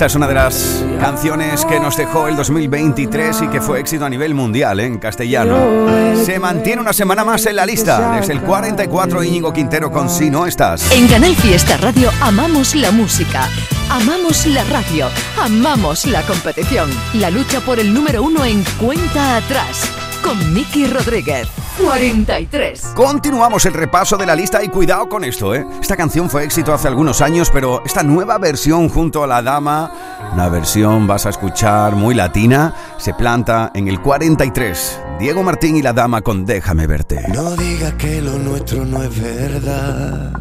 Esta 0.00 0.06
es 0.06 0.14
una 0.14 0.28
de 0.28 0.32
las 0.32 0.82
canciones 0.98 1.66
que 1.66 1.78
nos 1.78 1.94
dejó 1.94 2.26
el 2.26 2.34
2023 2.34 3.42
y 3.42 3.48
que 3.48 3.60
fue 3.60 3.80
éxito 3.80 4.06
a 4.06 4.08
nivel 4.08 4.32
mundial 4.32 4.80
¿eh? 4.80 4.86
en 4.86 4.98
castellano. 4.98 5.58
Se 6.24 6.38
mantiene 6.38 6.80
una 6.80 6.94
semana 6.94 7.22
más 7.22 7.44
en 7.44 7.56
la 7.56 7.66
lista. 7.66 8.16
Desde 8.18 8.32
el 8.32 8.40
44 8.40 9.22
Íñigo 9.22 9.52
Quintero 9.52 9.92
con 9.92 10.08
Si 10.08 10.30
no 10.30 10.46
estás. 10.46 10.90
En 10.92 11.06
Canal 11.06 11.36
Fiesta 11.36 11.76
Radio 11.76 12.10
amamos 12.22 12.74
la 12.74 12.90
música, 12.92 13.46
amamos 13.90 14.46
la 14.46 14.64
radio, 14.64 15.06
amamos 15.38 16.06
la 16.06 16.22
competición. 16.22 16.88
La 17.12 17.28
lucha 17.28 17.60
por 17.60 17.78
el 17.78 17.92
número 17.92 18.22
uno 18.22 18.46
en 18.46 18.64
cuenta 18.78 19.36
atrás 19.36 19.82
con 20.24 20.54
Miki 20.54 20.86
Rodríguez. 20.86 21.46
43. 21.84 22.92
Continuamos 22.94 23.64
el 23.66 23.74
repaso 23.74 24.16
de 24.16 24.26
la 24.26 24.34
lista 24.34 24.62
y 24.62 24.68
cuidado 24.68 25.08
con 25.08 25.24
esto, 25.24 25.54
¿eh? 25.54 25.66
Esta 25.80 25.96
canción 25.96 26.28
fue 26.28 26.44
éxito 26.44 26.72
hace 26.72 26.88
algunos 26.88 27.20
años, 27.20 27.50
pero 27.52 27.82
esta 27.84 28.02
nueva 28.02 28.38
versión 28.38 28.88
junto 28.88 29.24
a 29.24 29.26
la 29.26 29.42
dama, 29.42 29.90
una 30.32 30.48
versión 30.48 31.06
vas 31.06 31.26
a 31.26 31.30
escuchar 31.30 31.96
muy 31.96 32.14
latina, 32.14 32.74
se 32.98 33.14
planta 33.14 33.70
en 33.74 33.88
el 33.88 34.00
43. 34.00 35.00
Diego 35.18 35.42
Martín 35.42 35.76
y 35.76 35.82
la 35.82 35.92
dama 35.92 36.22
con 36.22 36.46
Déjame 36.46 36.86
verte. 36.86 37.22
No 37.28 37.56
digas 37.56 37.94
que 37.94 38.22
lo 38.22 38.38
nuestro 38.38 38.84
no 38.84 39.02
es 39.02 39.20
verdad. 39.20 40.32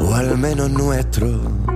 O 0.00 0.14
al 0.14 0.36
menos 0.38 0.70
nuestro. 0.70 1.73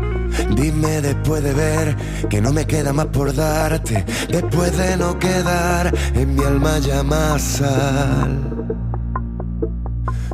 Dime 0.54 1.00
después 1.00 1.42
de 1.42 1.52
ver 1.52 1.96
que 2.28 2.40
no 2.40 2.52
me 2.52 2.66
queda 2.66 2.92
más 2.92 3.06
por 3.06 3.34
darte. 3.34 4.04
Después 4.28 4.76
de 4.76 4.96
no 4.96 5.18
quedar 5.18 5.92
en 6.14 6.34
mi 6.34 6.44
alma 6.44 6.78
ya 6.78 7.02
más 7.02 7.42
sal. 7.42 8.48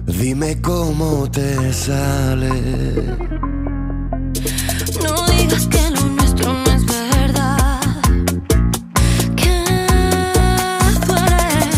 Dime 0.06 0.60
cómo 0.60 1.30
te 1.30 1.72
sale. 1.72 2.50
No 5.02 5.26
digas 5.26 5.66
que 5.66 5.90
lo 5.90 6.00
nuestro 6.02 6.52
no 6.52 6.70
es 6.70 6.86
verdad. 6.86 7.80
Que 9.36 9.64
duele. 11.06 11.70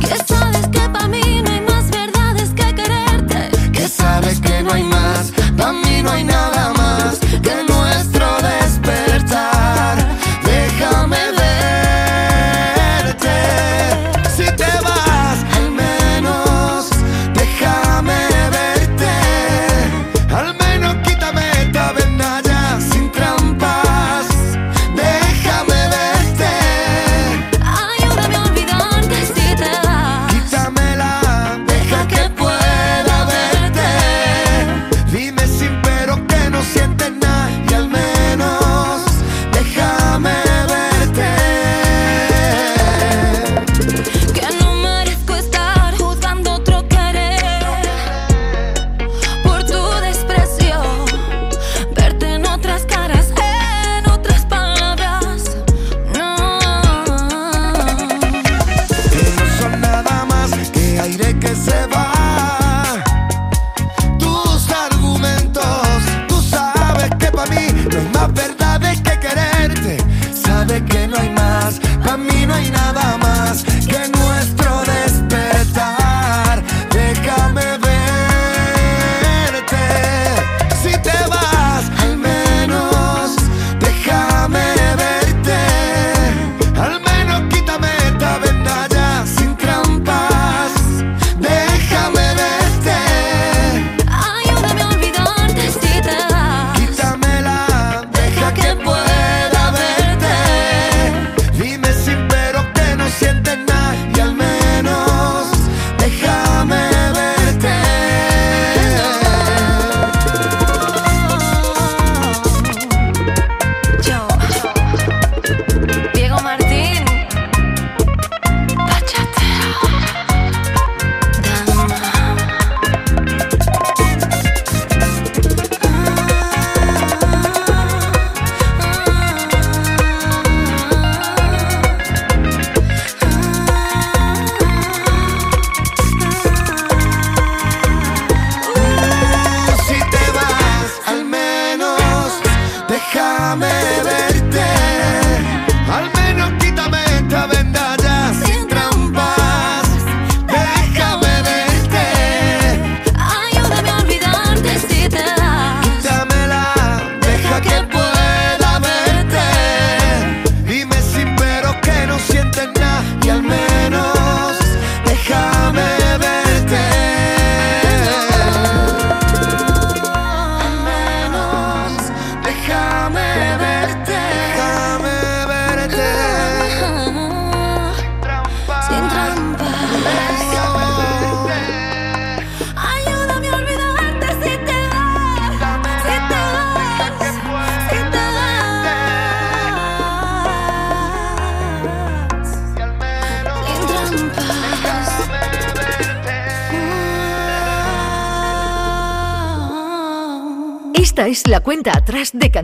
Que 0.00 0.16
sabes 0.26 0.66
que 0.68 0.80
para 0.80 1.08
mí 1.08 1.42
no 1.44 1.50
hay 1.50 1.60
más 1.60 1.90
verdades 1.90 2.50
que 2.50 2.74
quererte. 2.74 3.70
Que 3.72 3.88
sabes 3.88 4.40
que 4.40 4.62
no 4.62 4.72
hay 4.72 4.84
más, 4.84 5.32
para 5.56 5.72
mí 5.72 6.02
no 6.02 6.10
hay 6.10 6.24
nada 6.24 6.47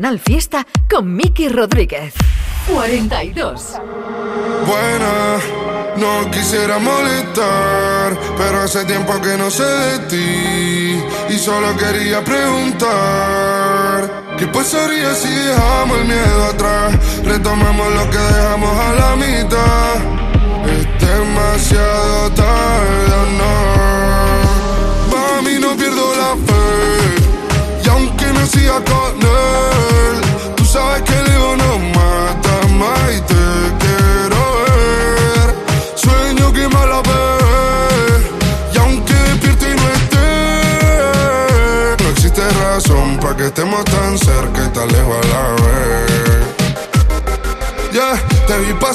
Canal 0.04 0.20
Fiesta 0.20 0.66
con 0.90 1.16
Miki 1.16 1.48
Rodríguez. 1.48 2.12
42. 2.70 3.80
Buena, 4.66 5.38
no 5.96 6.30
quisiera 6.30 6.78
molestar, 6.78 8.14
pero 8.36 8.60
hace 8.60 8.84
tiempo 8.84 9.18
que 9.22 9.38
no 9.38 9.50
sé 9.50 9.64
de 9.64 9.98
ti 10.00 11.00
y 11.30 11.38
solo 11.38 11.74
quería 11.78 12.22
preguntar. 12.22 12.90
¿Qué 14.36 14.46
pasaría 14.48 15.14
si 15.14 15.30
dejamos 15.30 15.96
el 15.96 16.04
miedo 16.04 16.44
atrás? 16.52 17.24
Retomamos 17.24 17.94
lo 17.94 18.10
que 18.10 18.18
dejamos 18.18 18.76
a 18.76 18.92
la 18.92 19.16
mitad. 19.16 19.94
Es 20.66 20.86
demasiado 21.00 22.30
tarde, 22.32 23.14
¿o 23.22 23.26
no. 23.38 23.73
Siga 28.46 28.80
con 28.84 29.14
él, 29.20 30.54
tú 30.56 30.64
sabes 30.64 31.02
que 31.02 31.12
el 31.12 31.26
ego 31.32 31.56
no 31.56 31.78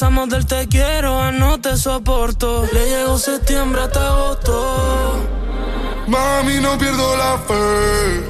Pasamos 0.00 0.30
del 0.30 0.46
te 0.46 0.66
quiero 0.66 1.20
a 1.20 1.30
no 1.30 1.60
te 1.60 1.76
soporto. 1.76 2.66
Le 2.72 2.86
llegó 2.88 3.18
septiembre 3.18 3.82
hasta 3.82 4.06
agosto. 4.06 5.26
Mami, 6.06 6.58
no 6.58 6.78
pierdo 6.78 7.16
la 7.18 7.36
fe. 7.36 8.24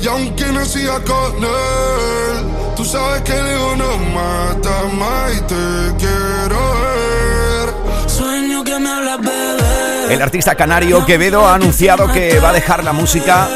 Y 0.00 0.06
aunque 0.06 0.44
no 0.52 0.64
siga 0.64 1.02
con 1.02 1.42
él, 1.42 2.74
tú 2.76 2.84
sabes 2.84 3.22
que 3.22 3.32
el 3.32 3.46
ego 3.48 3.74
no 3.74 3.98
mata 4.14 4.84
más 4.96 5.32
y 5.36 5.40
te 5.40 5.96
quiero 5.98 6.60
ver. 6.82 8.08
Sueño 8.08 8.62
que 8.62 8.78
me 8.78 8.88
hablas, 8.88 9.20
bebé. 9.20 10.14
El 10.14 10.22
artista 10.22 10.54
canario 10.54 11.04
Quevedo 11.04 11.48
ha 11.48 11.56
anunciado 11.56 12.12
que 12.12 12.38
va 12.38 12.50
a 12.50 12.52
dejar 12.52 12.84
la 12.84 12.92
música. 12.92 13.48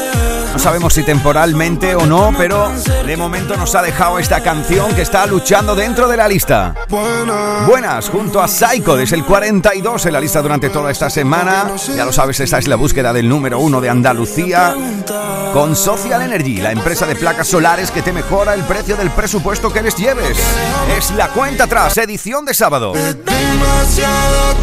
No 0.53 0.59
sabemos 0.59 0.93
si 0.93 1.01
temporalmente 1.01 1.95
o 1.95 2.05
no, 2.05 2.31
pero 2.37 2.71
de 3.05 3.17
momento 3.17 3.57
nos 3.57 3.73
ha 3.73 3.81
dejado 3.81 4.19
esta 4.19 4.43
canción 4.43 4.93
que 4.93 5.01
está 5.01 5.25
luchando 5.25 5.73
dentro 5.73 6.07
de 6.07 6.15
la 6.15 6.27
lista. 6.27 6.75
Buenas, 7.67 8.07
junto 8.07 8.39
a 8.39 8.47
Psycho, 8.47 8.95
desde 8.95 9.15
el 9.15 9.25
42 9.25 10.05
en 10.05 10.13
la 10.13 10.21
lista 10.21 10.43
durante 10.43 10.69
toda 10.69 10.91
esta 10.91 11.09
semana. 11.09 11.71
Ya 11.95 12.05
lo 12.05 12.13
sabes, 12.13 12.39
esta 12.39 12.59
es 12.59 12.67
la 12.67 12.75
búsqueda 12.75 13.11
del 13.11 13.27
número 13.27 13.59
uno 13.59 13.81
de 13.81 13.89
Andalucía. 13.89 14.75
Con 15.53 15.75
Social 15.75 16.21
Energy, 16.21 16.61
la 16.61 16.71
empresa 16.71 17.07
de 17.07 17.15
placas 17.15 17.47
solares 17.47 17.89
que 17.89 18.03
te 18.03 18.13
mejora 18.13 18.53
el 18.53 18.61
precio 18.63 18.95
del 18.95 19.09
presupuesto 19.09 19.73
que 19.73 19.81
les 19.81 19.95
lleves. 19.95 20.37
Es 20.95 21.09
la 21.11 21.29
cuenta 21.29 21.63
atrás, 21.63 21.97
edición 21.97 22.45
de 22.45 22.53
sábado. 22.53 22.93
Demasiado. 22.93 24.53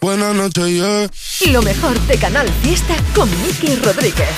Buenas 0.00 0.34
noches, 0.34 0.66
yeah. 0.68 1.08
Lo 1.52 1.62
mejor 1.62 1.98
de 2.06 2.18
Canal 2.18 2.48
Fiesta 2.62 2.94
con 3.14 3.28
Miki 3.42 3.76
Rodríguez. 3.76 4.28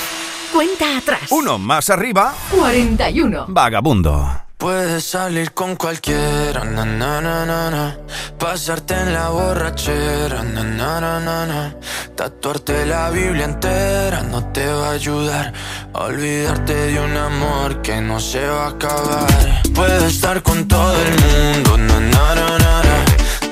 Cuenta 0.53 0.97
atrás. 0.97 1.21
Uno 1.29 1.57
más 1.59 1.89
arriba, 1.89 2.33
41. 2.51 3.45
Vagabundo. 3.47 4.43
Puedes 4.57 5.05
salir 5.05 5.53
con 5.53 5.77
cualquiera, 5.77 6.65
na, 6.65 6.83
na, 6.83 7.21
na, 7.21 7.45
na, 7.45 7.69
na. 7.69 7.97
pasarte 8.37 8.93
en 8.93 9.13
la 9.13 9.29
borrachera, 9.29 10.43
na, 10.43 10.63
na, 10.63 10.99
na, 10.99 11.19
na, 11.19 11.45
na. 11.45 11.75
tatuarte 12.15 12.85
la 12.85 13.09
Biblia 13.09 13.45
entera 13.45 14.21
no 14.23 14.43
te 14.51 14.65
va 14.67 14.89
a 14.89 14.91
ayudar 14.91 15.53
olvidarte 15.93 16.73
de 16.73 16.99
un 16.99 17.15
amor 17.15 17.81
que 17.81 18.01
no 18.01 18.19
se 18.19 18.45
va 18.45 18.65
a 18.65 18.69
acabar. 18.71 19.61
Puedes 19.73 20.03
estar 20.03 20.43
con 20.43 20.67
todo 20.67 20.93
el 20.93 21.11
mundo, 21.23 21.77
na, 21.77 21.99
na, 22.01 22.35
na, 22.35 22.57
na, 22.57 22.83
na. 22.83 23.08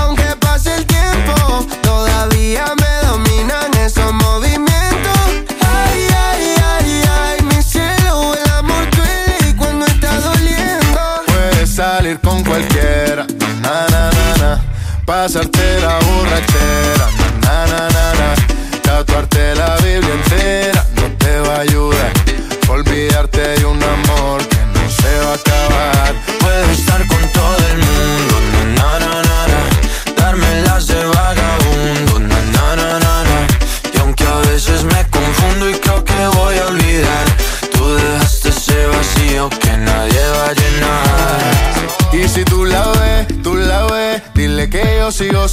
Aunque 0.00 0.24
pase 0.40 0.74
el 0.76 0.86
tiempo, 0.86 1.66
todavía 1.82 2.64
me 2.80 3.06
dominan 3.08 3.72
esos 3.84 4.12
movimientos. 4.12 5.18
Ay, 5.60 6.00
ay, 6.28 6.54
ay, 6.72 7.02
ay, 7.20 7.42
mi 7.44 7.62
cielo, 7.62 8.34
el 8.34 8.50
amor 8.52 8.84
duele 8.96 9.56
cuando 9.56 9.86
está 9.86 10.20
doliendo. 10.20 11.00
Puedes 11.26 11.70
salir 11.74 12.18
con 12.20 12.42
cualquiera, 12.44 13.26
na, 13.62 13.86
na, 13.90 14.10
na, 14.10 14.36
na. 14.38 14.60
pasarte 15.04 15.80
la 15.80 15.98
borrachera, 15.98 16.55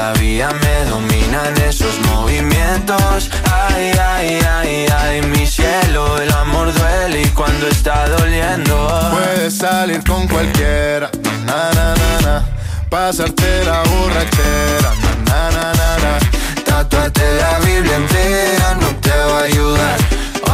todavía 0.00 0.48
me 0.48 0.90
dominan 0.90 1.54
esos 1.68 1.98
movimientos. 2.06 3.30
Ay, 3.52 3.92
ay, 4.02 4.38
ay, 4.56 4.86
ay, 4.98 5.22
mi 5.22 5.46
cielo, 5.46 6.16
el 6.16 6.32
amor 6.32 6.72
duele 6.72 7.20
y 7.20 7.26
cuando 7.28 7.68
está 7.68 8.08
doliendo. 8.08 8.74
Puedes 9.12 9.58
salir 9.58 10.02
con 10.04 10.26
cualquiera, 10.26 11.10
na, 11.44 11.70
na, 11.74 11.94
na, 11.94 12.20
na. 12.22 12.44
pasarte 12.88 13.62
la 13.66 13.82
borrachera, 13.82 14.90
na, 15.26 15.50
na, 15.50 15.50
na, 15.50 15.72
na, 15.80 15.88
na. 16.04 16.64
Tatuarte 16.64 17.26
la 17.34 17.58
Biblia 17.58 17.96
entera 17.96 18.74
no 18.80 18.88
te 19.02 19.10
va 19.10 19.40
a 19.40 19.42
ayudar. 19.42 19.98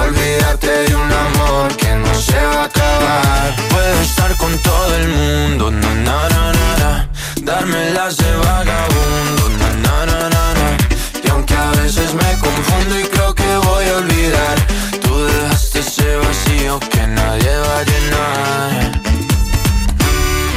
Olvídate 0.06 0.70
de 0.86 0.94
un 0.94 1.12
amor 1.12 1.76
que 1.76 1.92
no 1.96 2.14
se 2.14 2.38
va 2.38 2.62
a 2.62 2.64
acabar. 2.64 3.56
Puedo 3.70 4.00
estar 4.02 4.36
con 4.36 4.56
todo 4.58 4.94
el 4.94 5.08
mundo, 5.08 5.70
na, 5.72 5.94
na, 5.94 6.28
na, 6.28 6.52
na, 6.52 6.76
na. 6.78 7.10
Darme 7.42 7.90
las 7.90 8.16
de 8.16 8.36
vagabundo, 8.36 9.48
na, 9.58 9.68
na, 9.84 10.06
na, 10.06 10.28
na, 10.28 10.54
na. 10.54 10.76
Y 11.24 11.28
aunque 11.28 11.54
a 11.54 11.70
veces 11.82 12.14
me 12.14 12.38
confundo 12.38 13.00
y 13.00 13.02
creo 13.04 13.34
que 13.34 13.56
voy 13.68 13.84
a 13.88 13.96
olvidar, 13.96 14.56
tú 15.02 15.24
dejaste 15.24 15.80
ese 15.80 16.16
vacío 16.16 16.78
que 16.78 17.04
nadie 17.08 17.56
va 17.66 17.78
a 17.80 17.84
llenar. 17.90 19.02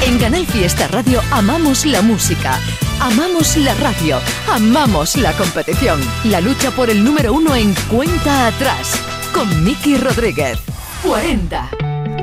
En 0.06 0.20
Canal 0.20 0.46
Fiesta 0.46 0.88
Radio 0.90 1.24
amamos 1.32 1.88
la 1.88 2.04
música, 2.04 2.60
amamos 3.00 3.58
la 3.58 3.74
radio, 3.74 4.20
amamos 4.48 5.16
la 5.16 5.34
competición. 5.34 6.00
La 6.26 6.40
lucha 6.40 6.70
por 6.70 6.92
el 6.92 7.04
número 7.04 7.34
uno 7.34 7.56
en 7.56 7.74
cuenta 7.90 8.46
atrás. 8.46 9.09
Con 9.34 9.64
Miki 9.64 9.98
Rodríguez. 9.98 10.60
40. 11.04 11.70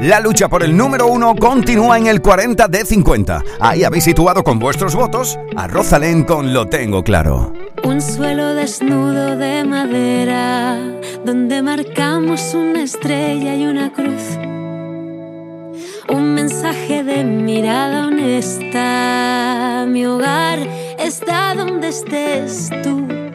La 0.02 0.20
lucha 0.20 0.48
por 0.48 0.62
el 0.62 0.76
número 0.76 1.06
uno 1.06 1.34
continúa 1.34 1.96
en 1.96 2.06
el 2.06 2.20
40 2.20 2.68
de 2.68 2.84
50. 2.84 3.42
Ahí 3.60 3.82
habéis 3.84 4.04
situado 4.04 4.44
con 4.44 4.58
vuestros 4.58 4.94
votos 4.94 5.38
a 5.56 5.66
Rosalén 5.66 6.24
con 6.24 6.52
Lo 6.52 6.66
Tengo 6.66 7.02
Claro. 7.02 7.52
Un 7.82 8.02
suelo 8.02 8.54
desnudo 8.54 9.36
de 9.36 9.64
madera 9.64 10.78
donde 11.24 11.62
marcamos 11.62 12.52
una 12.54 12.82
estrella 12.82 13.54
y 13.54 13.66
una 13.66 13.92
cruz. 13.92 14.38
Un 16.08 16.34
mensaje 16.34 17.02
de 17.02 17.24
mirada 17.24 18.06
honesta. 18.06 19.86
Mi 19.88 20.04
hogar 20.04 20.58
está 20.98 21.54
donde 21.54 21.88
estés 21.88 22.70
tú. 22.82 23.25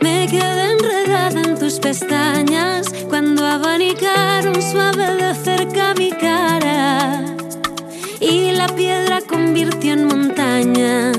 Me 0.00 0.28
quedé 0.28 0.72
enredada 0.72 1.40
en 1.40 1.58
tus 1.58 1.80
pestañas 1.80 2.86
cuando 3.08 3.44
abanicaron 3.44 4.60
suave 4.62 5.16
de 5.16 5.34
cerca 5.34 5.94
mi 5.94 6.10
cara. 6.10 7.24
Y 8.20 8.52
la 8.52 8.68
piedra 8.68 9.20
convirtió 9.28 9.94
en 9.94 10.06
montaña 10.06 11.12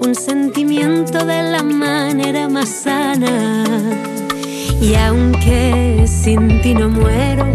un 0.00 0.14
sentimiento 0.14 1.24
de 1.24 1.42
la 1.42 1.62
manera 1.62 2.48
más 2.48 2.68
sana. 2.68 3.64
Y 4.80 4.94
aunque 4.94 6.04
sin 6.06 6.60
ti 6.60 6.74
no 6.74 6.90
muero, 6.90 7.46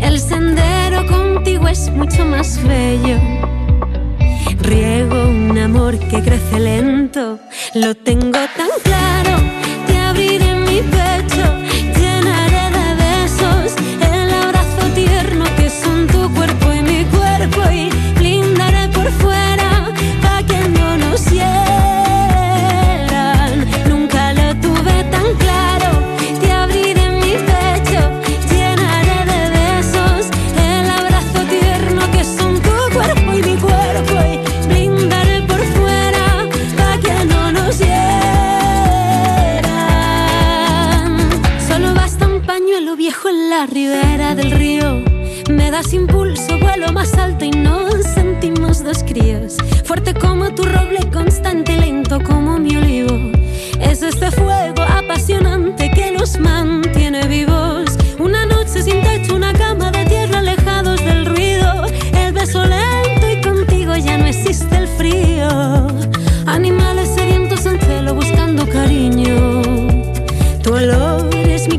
el 0.00 0.18
sendero 0.18 1.06
contigo 1.06 1.68
es 1.68 1.90
mucho 1.90 2.24
más 2.24 2.60
bello. 2.66 3.18
Riego 4.60 5.28
un 5.28 5.56
amor 5.58 5.96
que 5.98 6.20
crece 6.22 6.58
lento, 6.58 7.38
lo 7.74 7.94
tengo 7.94 8.40
tan 8.56 8.70
claro. 8.82 9.65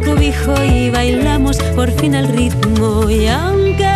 Cobijo 0.08 0.54
y 0.64 0.90
bailamos 0.90 1.58
por 1.76 1.92
fin 1.92 2.16
al 2.16 2.28
ritmo. 2.30 3.10
Y 3.10 3.28
aunque 3.28 3.94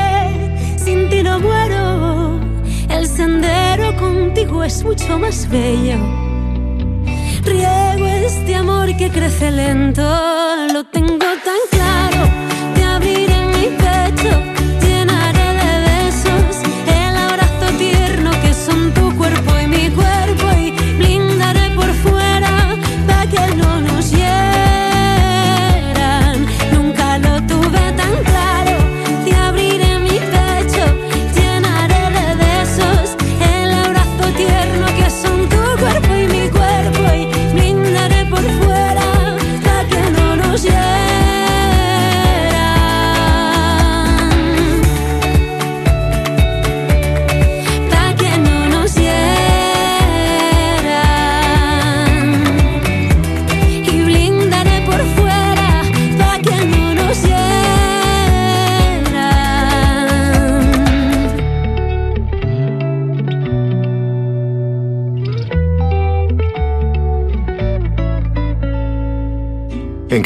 sin 0.78 1.10
ti 1.10 1.24
no 1.24 1.40
muero, 1.40 2.40
el 2.90 3.08
sendero 3.08 3.96
contigo 3.98 4.64
es 4.64 4.84
mucho 4.84 5.18
más 5.18 5.48
bello. 5.50 6.00
Riego 7.44 8.08
este 8.08 8.56
amor 8.56 8.96
que 8.98 9.10
crece 9.10 9.52
lento, 9.52 10.04
lo 10.74 10.84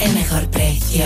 el 0.00 0.12
mejor 0.14 0.48
precio. 0.50 1.04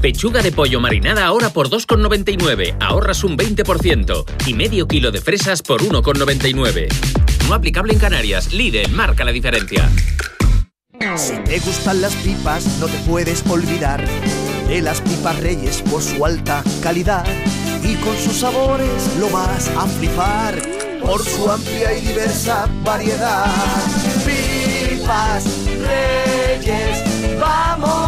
Pechuga 0.00 0.42
de 0.42 0.52
pollo 0.52 0.80
marinada 0.80 1.26
ahora 1.26 1.50
por 1.50 1.68
2,99. 1.70 2.76
Ahorras 2.80 3.24
un 3.24 3.36
20%. 3.36 4.24
Y 4.46 4.54
medio 4.54 4.86
kilo 4.86 5.10
de 5.10 5.20
fresas 5.20 5.62
por 5.62 5.82
1,99. 5.82 6.88
No 7.48 7.54
aplicable 7.54 7.92
en 7.92 7.98
Canarias. 7.98 8.52
Lidl 8.52 8.90
marca 8.92 9.24
la 9.24 9.32
diferencia. 9.32 9.88
Si 11.16 11.36
te 11.38 11.58
gustan 11.60 12.00
las 12.00 12.14
pipas, 12.16 12.64
no 12.80 12.86
te 12.86 12.98
puedes 12.98 13.44
olvidar 13.48 14.04
de 14.68 14.82
las 14.82 15.00
pipas 15.00 15.38
Reyes 15.40 15.82
por 15.82 16.02
su 16.02 16.24
alta 16.24 16.62
calidad. 16.82 17.24
Y 17.82 17.94
con 17.96 18.16
sus 18.18 18.38
sabores 18.38 19.16
lo 19.18 19.30
vas 19.30 19.68
a 19.76 19.86
flipar 19.86 20.60
por 21.00 21.24
su 21.24 21.50
amplia 21.50 21.96
y 21.96 22.00
diversa 22.02 22.68
variedad. 22.84 23.46
Pipas 24.24 25.44
Reyes, 25.66 27.38
vamos 27.40 28.07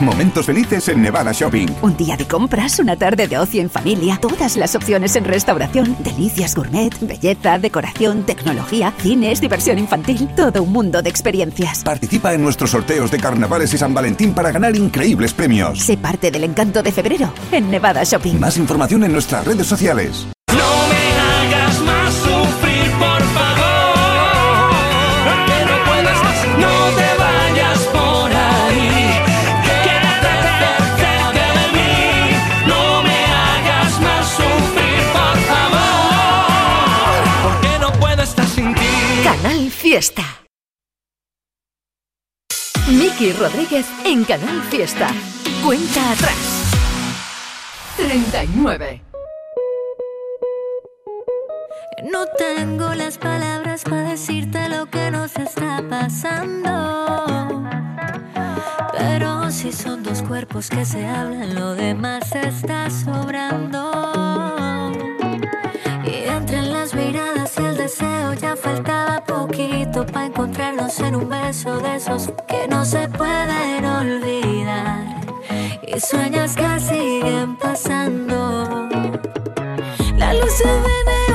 Momentos 0.00 0.46
felices 0.46 0.88
en 0.88 1.02
Nevada 1.02 1.32
Shopping. 1.32 1.68
Un 1.82 1.96
día 1.96 2.16
de 2.16 2.26
compras, 2.26 2.78
una 2.78 2.96
tarde 2.96 3.26
de 3.26 3.38
ocio 3.38 3.62
en 3.62 3.70
familia, 3.70 4.18
todas 4.20 4.56
las 4.56 4.74
opciones 4.74 5.16
en 5.16 5.24
restauración, 5.24 5.96
delicias 6.00 6.54
gourmet, 6.54 6.92
belleza, 7.00 7.58
decoración, 7.58 8.24
tecnología, 8.24 8.92
cines, 8.98 9.40
diversión 9.40 9.78
infantil, 9.78 10.28
todo 10.36 10.62
un 10.62 10.72
mundo 10.72 11.00
de 11.00 11.10
experiencias. 11.10 11.82
Participa 11.84 12.34
en 12.34 12.42
nuestros 12.42 12.70
sorteos 12.70 13.10
de 13.10 13.18
carnavales 13.18 13.72
y 13.72 13.78
San 13.78 13.94
Valentín 13.94 14.34
para 14.34 14.52
ganar 14.52 14.76
increíbles 14.76 15.32
premios. 15.32 15.80
Sé 15.80 15.96
parte 15.96 16.30
del 16.30 16.44
encanto 16.44 16.82
de 16.82 16.92
febrero 16.92 17.32
en 17.52 17.70
Nevada 17.70 18.04
Shopping. 18.04 18.38
Más 18.38 18.56
información 18.56 19.04
en 19.04 19.12
nuestras 19.12 19.46
redes 19.46 19.66
sociales. 19.66 20.26
hagas 20.48 20.83
Fiesta. 39.94 40.24
Miki 42.88 43.32
Rodríguez 43.32 43.86
en 44.04 44.24
Canal 44.24 44.60
Fiesta. 44.62 45.08
Cuenta 45.64 46.10
atrás. 46.10 46.64
39. 47.96 49.00
No 52.10 52.26
tengo 52.36 52.92
las 52.94 53.18
palabras 53.18 53.84
para 53.84 54.08
decirte 54.10 54.68
lo 54.68 54.86
que 54.86 55.12
nos 55.12 55.36
está 55.36 55.80
pasando. 55.88 57.62
Pero 58.98 59.52
si 59.52 59.70
son 59.70 60.02
dos 60.02 60.22
cuerpos 60.22 60.70
que 60.70 60.84
se 60.84 61.06
hablan, 61.06 61.54
lo 61.54 61.76
demás 61.76 62.34
está 62.34 62.90
sobrando. 62.90 63.94
Poquito 69.22 70.04
para 70.06 70.26
encontrarnos 70.26 70.98
en 71.00 71.16
un 71.16 71.28
beso 71.28 71.78
de 71.78 71.96
esos 71.96 72.32
que 72.48 72.66
no 72.68 72.84
se 72.84 73.08
pueden 73.08 73.84
olvidar. 73.84 75.20
Y 75.86 76.00
sueños 76.00 76.54
que 76.54 76.80
siguen 76.80 77.56
pasando. 77.56 78.88
Las 80.16 80.34
luces 80.40 80.66
de 80.66 80.94
neones 81.10 81.33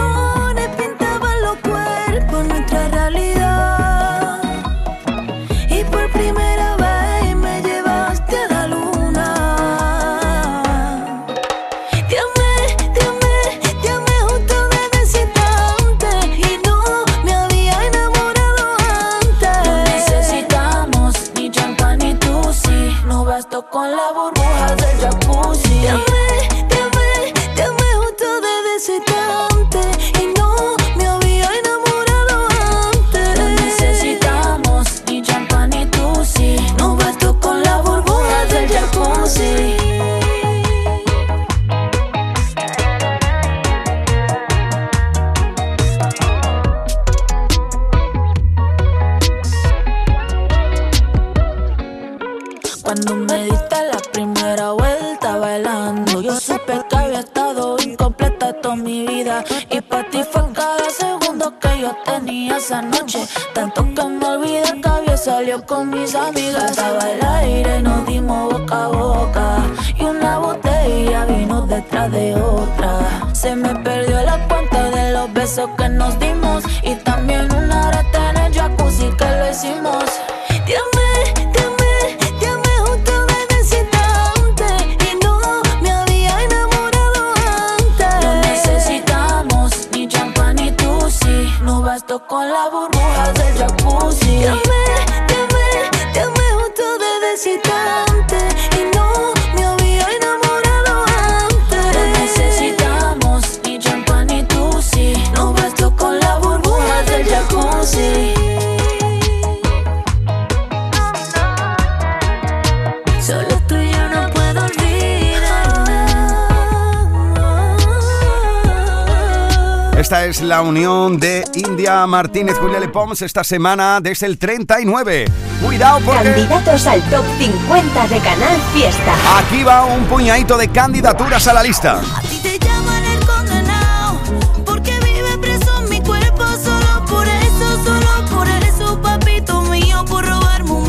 Martínez, 122.10 122.57
Julia 122.57 122.80
Le 122.80 122.89
Pons, 122.89 123.22
esta 123.22 123.43
semana 123.43 123.99
desde 124.01 124.26
el 124.26 124.38
39. 124.38 125.26
Cuidado 125.64 125.99
porque... 126.05 126.24
Candidatos 126.24 126.88
al 126.88 127.01
top 127.10 127.24
50 127.38 128.07
de 128.07 128.20
Canal 128.20 128.62
Fiesta. 128.74 129.14
Aquí 129.38 129.64
va 129.64 129.86
un 129.86 130.03
puñadito 130.05 130.57
de 130.57 130.68
candidaturas 130.70 131.47
a 131.47 131.53
la 131.53 131.64
lista. 131.64 132.01
A 132.16 132.22
ti 132.22 132.39
te 132.41 132.60
llaman 132.60 133.03
el 133.05 133.26
condenado, 133.26 134.20
porque 134.66 134.91
vive 135.03 135.38
preso 135.39 135.84
en 135.84 135.89
mi 135.89 136.01
cuerpo, 136.01 136.43
solo 136.64 137.05
por 137.05 137.28
eso, 137.28 137.84
solo 137.86 138.26
por 138.36 138.47
eso, 138.47 139.01
papito 139.01 139.62
mío, 139.64 140.03
por 140.05 140.26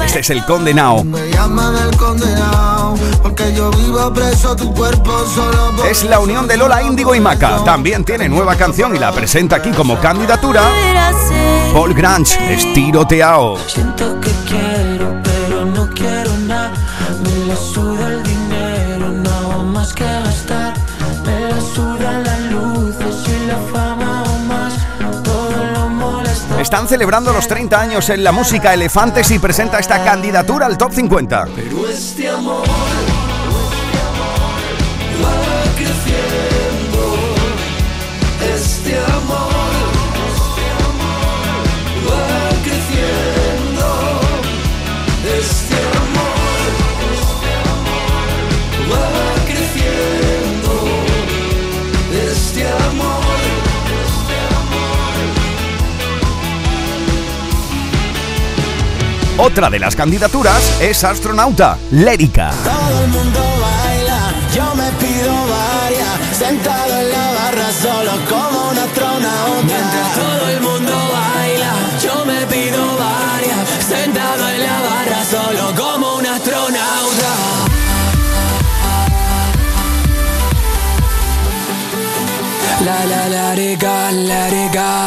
Este 0.04 0.20
es 0.20 0.30
el 0.30 0.44
condenado. 0.44 1.04
Me 1.04 1.30
llaman 1.30 1.76
el 1.76 1.96
condenado 1.96 2.29
porque 3.40 3.54
yo 3.54 3.70
vivo 3.70 4.12
preso, 4.12 4.56
tu 4.56 4.72
cuerpo 4.74 5.24
solo 5.34 5.72
por 5.76 5.86
Es 5.86 6.04
la 6.04 6.18
unión 6.18 6.46
de 6.46 6.56
Lola 6.56 6.82
Índigo 6.82 7.14
y 7.14 7.20
Maca. 7.20 7.62
También 7.64 8.04
tiene 8.04 8.28
nueva 8.28 8.56
canción 8.56 8.94
y 8.94 8.98
la 8.98 9.12
presenta 9.12 9.56
aquí 9.56 9.70
como 9.70 9.98
candidatura. 9.98 10.62
Paul 11.72 11.94
Grange, 11.94 12.52
estiroteao. 12.52 13.56
Siento 13.66 14.20
que 14.20 14.30
quiero, 14.46 15.20
pero 15.22 15.64
no 15.64 15.88
quiero 15.90 16.36
nada. 16.46 16.72
Me 17.22 17.46
la 17.46 17.56
suda 17.56 18.08
el 18.08 18.22
dinero, 18.22 19.08
no 19.08 19.30
hago 19.30 19.62
más 19.64 19.92
que 19.92 20.04
gastar. 20.04 20.74
Me 21.24 21.40
la 21.40 21.60
suda 21.60 22.18
la 22.18 22.38
luz, 22.50 22.96
y 23.26 23.46
la 23.46 23.58
fama 23.72 24.24
o 24.24 24.38
más. 24.40 24.74
Todo 25.22 25.66
lo 25.74 25.88
molesta. 25.88 26.60
Están 26.60 26.88
celebrando 26.88 27.32
los 27.32 27.46
30 27.46 27.80
años 27.80 28.08
en 28.10 28.24
la 28.24 28.32
música 28.32 28.74
Elefantes 28.74 29.30
y 29.30 29.38
presenta 29.38 29.78
esta 29.78 30.02
candidatura 30.04 30.66
al 30.66 30.76
top 30.76 30.92
50. 30.92 31.46
Pero 31.54 31.88
este 31.88 32.28
amor 32.28 32.69
Otra 59.42 59.70
de 59.70 59.78
las 59.78 59.96
candidaturas 59.96 60.82
es 60.82 61.02
Astronauta, 61.02 61.78
Lérica. 61.92 62.50
Todo 62.62 63.04
el 63.04 63.08
mundo 63.08 63.40
baila, 63.40 64.34
yo 64.54 64.74
me 64.74 64.90
pido 64.98 65.32
varias, 65.32 66.36
sentado 66.36 67.00
en 67.00 67.10
la 67.10 67.32
barra 67.32 67.72
solo 67.72 68.12
como 68.28 68.39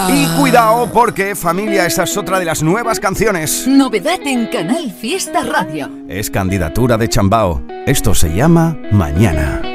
Y 0.09 0.39
cuidado 0.39 0.89
porque 0.91 1.35
familia, 1.35 1.85
esta 1.85 2.03
es 2.03 2.15
otra 2.17 2.39
de 2.39 2.45
las 2.45 2.63
nuevas 2.63 2.99
canciones. 2.99 3.67
Novedad 3.67 4.19
en 4.25 4.47
Canal 4.47 4.91
Fiesta 4.91 5.43
Radio. 5.43 5.89
Es 6.07 6.29
candidatura 6.29 6.97
de 6.97 7.09
Chambao. 7.09 7.61
Esto 7.85 8.13
se 8.13 8.33
llama 8.33 8.77
Mañana. 8.91 9.72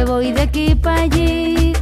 Siempre 0.00 0.14
voy 0.14 0.32
de 0.32 0.40
aquí 0.40 0.74
para 0.74 1.02
allí, 1.02 1.74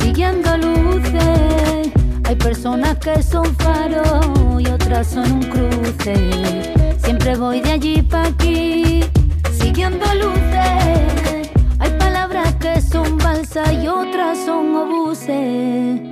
siguiendo 0.00 0.56
luces. 0.56 1.92
Hay 2.24 2.34
personas 2.36 2.96
que 2.96 3.22
son 3.22 3.44
faros 3.56 4.24
y 4.58 4.66
otras 4.70 5.08
son 5.08 5.30
un 5.30 5.42
cruce. 5.42 6.96
Siempre 7.04 7.36
voy 7.36 7.60
de 7.60 7.72
allí 7.72 8.00
para 8.00 8.28
aquí, 8.28 9.04
siguiendo 9.52 10.06
luces. 10.14 11.50
Hay 11.78 11.90
palabras 11.98 12.54
que 12.54 12.80
son 12.80 13.18
balsas 13.18 13.70
y 13.70 13.86
otras 13.86 14.38
son 14.46 14.74
obuses. 14.74 16.07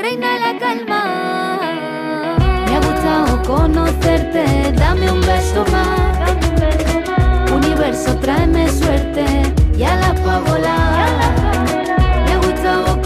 Reina 0.00 0.38
la 0.38 0.58
calma. 0.58 1.58
Me 2.66 2.76
ha 2.76 2.80
gustado 2.80 3.42
conocerte, 3.42 4.72
dame 4.72 5.10
un 5.10 5.20
beso 5.20 5.64
más. 5.70 7.52
Universo, 7.52 8.16
tráeme 8.16 8.68
suerte 8.70 9.24
y 9.76 9.82
alas 9.82 10.18
pa' 10.20 10.38
volar. 10.40 11.08
Me 12.24 12.32
ha 12.32 12.38
gustado 12.38 12.99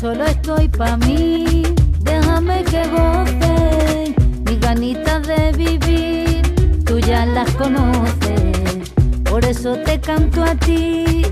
solo 0.00 0.24
estoy 0.24 0.66
pa' 0.68 0.96
mí. 0.96 1.62
Déjame 2.00 2.64
que 2.64 2.82
goce. 2.88 4.14
Mis 4.46 4.58
ganitas 4.60 5.26
de 5.26 5.52
vivir, 5.52 6.84
tú 6.86 6.98
ya 6.98 7.26
las 7.26 7.50
conoces. 7.52 8.92
Por 9.30 9.44
eso 9.44 9.76
te 9.84 10.00
canto 10.00 10.42
a 10.42 10.54
ti, 10.54 11.22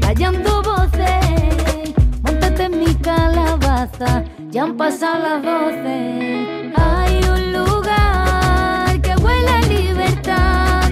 callando 0.00 0.62
voces. 0.62 1.94
Móntate 2.22 2.64
en 2.64 2.78
mi 2.78 2.94
calabaza, 2.96 4.24
ya 4.50 4.64
han 4.64 4.76
pasado 4.76 5.18
las 5.22 5.42
doce. 5.42 6.70
Hay 6.76 7.14
un 7.34 7.52
lugar 7.52 9.00
que 9.00 9.14
huele 9.22 9.50
a 9.50 9.60
libertad. 9.62 10.90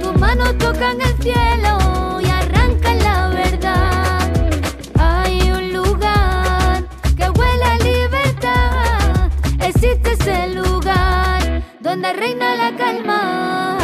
Tus 0.00 0.16
manos 0.18 0.56
tocan 0.58 1.00
el 1.00 1.14
cielo 1.22 1.77
donde 12.00 12.12
reina 12.12 12.54
la 12.54 12.76
calma. 12.76 13.76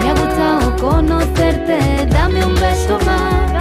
Me 0.00 0.10
ha 0.10 0.14
gustado 0.14 0.76
conocerte, 0.76 2.06
dame 2.10 2.44
un 2.44 2.54
beso 2.56 2.98
más. 3.06 3.53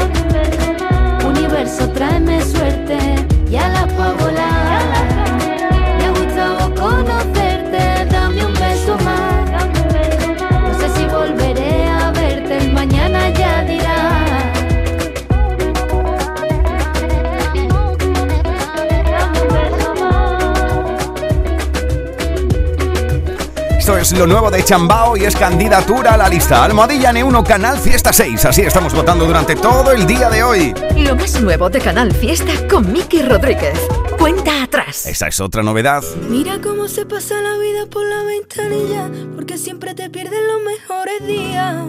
Lo 24.24 24.28
nuevo 24.28 24.50
de 24.50 24.64
Chambao 24.64 25.18
y 25.18 25.26
es 25.26 25.36
candidatura 25.36 26.14
a 26.14 26.18
la 26.18 26.30
lista. 26.30 26.64
Almohadilla 26.64 27.12
N1 27.12 27.46
Canal 27.46 27.78
Fiesta 27.78 28.14
6. 28.14 28.46
Así 28.46 28.62
estamos 28.62 28.94
votando 28.94 29.26
durante 29.26 29.54
todo 29.54 29.92
el 29.92 30.08
día 30.08 30.30
de 30.30 30.42
hoy. 30.42 30.74
Lo 30.96 31.14
más 31.18 31.42
nuevo 31.42 31.70
de 31.70 31.82
Canal 31.82 32.14
Fiesta 32.14 32.54
con 32.70 32.90
Miki 32.94 33.22
Rodríguez. 33.22 33.78
Cuenta 34.18 34.64
atrás. 34.64 35.08
Esta 35.08 35.28
es 35.28 35.42
otra 35.42 35.62
novedad. 35.62 36.04
Mira 36.30 36.58
cómo 36.62 36.88
se 36.88 37.06
pasa 37.06 37.36
la 37.42 37.58
vida 37.58 37.86
por 37.88 38.06
la 38.06 38.24
ventanilla, 38.24 39.10
porque 39.36 39.58
siempre 39.58 39.94
te 39.94 40.10
pierden 40.10 40.48
los 40.48 40.62
mejores 40.64 41.28
días. 41.28 41.84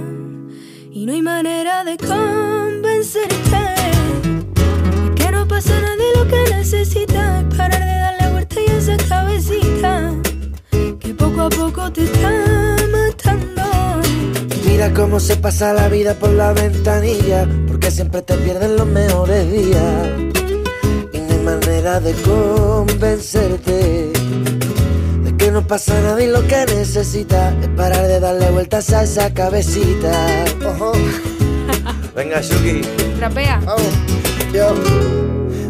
Y 0.90 1.06
no 1.06 1.12
hay 1.12 1.22
manera 1.22 1.84
de 1.84 1.96
convencerte. 1.98 3.74
Que 5.14 5.30
no 5.30 5.46
pasa 5.46 5.78
nada 5.80 5.94
de 5.94 6.18
lo 6.18 6.26
que 6.26 6.52
necesitas. 6.52 7.44
Es 7.44 7.56
parar 7.56 7.78
de 7.78 7.96
darle 8.00 8.32
vuelta 8.32 8.60
y 8.60 8.64
esa 8.72 8.96
cabecita. 9.08 10.23
Que 11.44 11.56
poco 11.56 11.82
a 11.82 11.90
poco 11.90 11.92
te 11.92 12.04
está 12.04 12.30
matando. 12.90 13.62
Mira 14.66 14.94
cómo 14.94 15.20
se 15.20 15.36
pasa 15.36 15.74
la 15.74 15.88
vida 15.88 16.14
por 16.14 16.30
la 16.30 16.54
ventanilla, 16.54 17.46
porque 17.68 17.90
siempre 17.90 18.22
te 18.22 18.34
pierden 18.38 18.76
los 18.76 18.86
mejores 18.86 19.52
días. 19.52 20.08
Y 21.12 21.18
no 21.18 21.32
hay 21.34 21.38
manera 21.44 22.00
de 22.00 22.14
convencerte. 22.14 24.12
no 25.52 25.66
pasa 25.66 26.00
nada 26.00 26.22
y 26.22 26.28
lo 26.28 26.46
que 26.48 26.64
necesitas 26.66 27.54
es 27.62 27.68
parar 27.76 28.08
de 28.08 28.20
darle 28.20 28.50
vueltas 28.50 28.90
a 28.94 29.02
esa 29.02 29.32
cabecita. 29.34 30.44
Ojo. 30.66 30.92
Venga, 32.16 32.40
Shuki. 32.40 32.80
Trapea. 33.18 33.60
Yo 34.52 34.74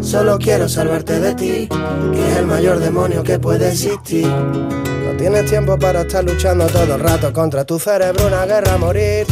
solo 0.00 0.38
quiero 0.38 0.68
salvarte 0.68 1.18
de 1.18 1.34
ti, 1.34 1.68
que 2.12 2.30
es 2.30 2.36
el 2.36 2.46
mayor 2.46 2.78
demonio 2.78 3.24
que 3.24 3.40
puede 3.40 3.70
existir. 3.70 4.28
Tienes 5.18 5.46
tiempo 5.46 5.78
para 5.78 6.02
estar 6.02 6.24
luchando 6.24 6.66
todo 6.66 6.94
el 6.94 7.00
rato 7.00 7.32
contra 7.32 7.64
tu 7.64 7.78
cerebro, 7.78 8.26
una 8.26 8.44
guerra 8.46 8.74
a 8.74 8.78
morir. 8.78 9.26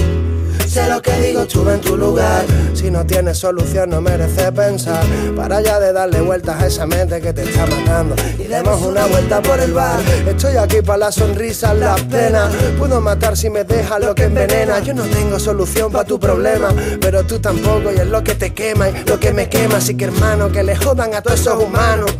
Sé 0.66 0.88
lo 0.88 1.02
que 1.02 1.12
digo, 1.20 1.42
estuve 1.42 1.74
en 1.74 1.80
tu 1.82 1.98
lugar. 1.98 2.46
Si 2.72 2.90
no 2.90 3.04
tienes 3.04 3.36
solución, 3.36 3.90
no 3.90 4.00
merece 4.00 4.50
pensar. 4.52 5.04
Para 5.36 5.60
ya 5.60 5.78
de 5.78 5.92
darle 5.92 6.22
vueltas 6.22 6.62
a 6.62 6.66
esa 6.66 6.86
mente 6.86 7.20
que 7.20 7.34
te 7.34 7.42
está 7.42 7.66
matando. 7.66 8.14
Y 8.38 8.44
demos 8.44 8.80
una 8.80 9.04
vuelta 9.04 9.42
por 9.42 9.60
el 9.60 9.74
bar. 9.74 10.00
Estoy 10.26 10.56
aquí 10.56 10.80
para 10.80 10.98
las 10.98 11.16
sonrisas, 11.16 11.76
las 11.76 12.00
penas. 12.02 12.54
Puedo 12.78 13.02
matar 13.02 13.36
si 13.36 13.50
me 13.50 13.64
dejas 13.64 14.00
lo 14.00 14.14
que 14.14 14.24
envenena. 14.24 14.78
Yo 14.78 14.94
no 14.94 15.02
tengo 15.02 15.38
solución 15.38 15.92
para 15.92 16.04
tu 16.04 16.18
problema, 16.18 16.68
pero 17.02 17.22
tú 17.26 17.38
tampoco. 17.38 17.92
Y 17.94 17.98
es 17.98 18.06
lo 18.06 18.24
que 18.24 18.34
te 18.34 18.54
quema 18.54 18.88
y 18.88 19.04
lo 19.04 19.20
que 19.20 19.34
me 19.34 19.50
quema. 19.50 19.76
Así 19.76 19.94
que 19.94 20.06
hermano, 20.06 20.50
que 20.50 20.62
le 20.62 20.74
jodan 20.74 21.12
a 21.12 21.20
todos 21.20 21.38
esos 21.38 21.62
humanos. 21.62 22.10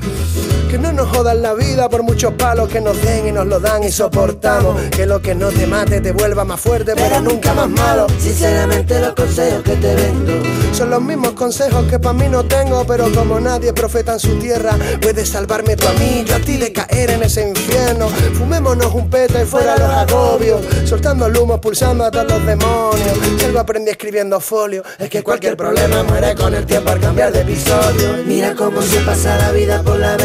Que 0.73 0.79
no 0.79 0.91
nos 0.91 1.15
jodan 1.15 1.43
la 1.43 1.53
vida 1.53 1.87
por 1.91 2.03
muchos 2.03 2.33
palos 2.33 2.67
que 2.71 2.81
nos 2.81 2.99
den 3.03 3.29
y 3.29 3.33
nos 3.33 3.47
lo 3.47 3.61
dan 3.61 3.85
y 3.85 3.93
soportamos. 3.93 4.81
Que 4.89 5.05
lo 5.05 5.21
que 5.21 5.35
no 5.35 5.49
te 5.49 5.67
mate 5.67 6.01
te 6.01 6.13
vuelva 6.13 6.47
más 6.47 6.59
fuerte, 6.59 6.95
pero 6.97 7.21
nunca 7.21 7.53
más 7.53 7.69
malo. 7.69 8.07
Sinceramente, 8.19 8.99
los 8.99 9.13
consejos 9.13 9.63
que 9.65 9.77
te 9.77 9.95
vendo 9.95 10.33
son 10.73 10.89
los 10.89 11.03
mismos 11.03 11.33
consejos 11.33 11.85
que 11.91 11.99
para 11.99 12.15
mí 12.15 12.27
no 12.27 12.45
tengo. 12.45 12.87
Pero 12.87 13.13
como 13.13 13.39
nadie 13.39 13.75
profeta 13.75 14.15
en 14.15 14.21
su 14.21 14.39
tierra, 14.39 14.75
puedes 15.03 15.29
salvarme 15.29 15.77
tú 15.77 15.87
a 15.89 15.93
mí, 15.93 16.25
yo 16.27 16.37
a 16.37 16.39
ti 16.39 16.57
de 16.57 16.73
caer 16.73 17.11
en 17.11 17.23
ese 17.23 17.47
infierno. 17.47 18.09
Fumémonos 18.39 18.95
un 18.95 19.11
peta 19.11 19.43
y 19.43 19.45
fuera 19.45 19.77
los 19.77 19.91
agobios. 19.91 20.63
Soltando 20.87 21.27
el 21.27 21.37
humo, 21.37 21.61
pulsando 21.61 22.05
a 22.05 22.11
todos 22.11 22.31
los 22.31 22.47
demonios. 22.47 23.19
Si 23.39 23.45
algo 23.45 23.61
aprendí 23.61 23.91
escribiendo 23.91 24.41
folio, 24.41 24.83
es 24.99 25.11
que 25.11 25.23
cualquier 25.23 25.55
problema 25.55 26.03
muere 26.03 26.35
con 26.35 26.55
el 26.55 26.65
tiempo 26.65 26.93
al 26.93 27.01
cambiar 27.01 27.31
de 27.31 27.43
episodio. 27.43 28.25
Mira 28.25 28.55
cómo 28.55 28.81
se 28.81 29.01
pasa 29.01 29.37
la 29.37 29.53
vida 29.53 29.83
por 29.83 29.99
la 29.99 30.17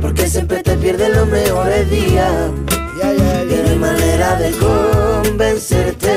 porque 0.00 0.28
siempre 0.28 0.62
te 0.62 0.76
pierdes 0.76 1.14
los 1.14 1.28
mejores 1.28 1.90
días. 1.90 2.50
Y 2.96 3.54
no 3.62 3.68
hay 3.70 3.78
manera 3.78 4.36
de 4.36 4.50
convencerte 4.52 6.08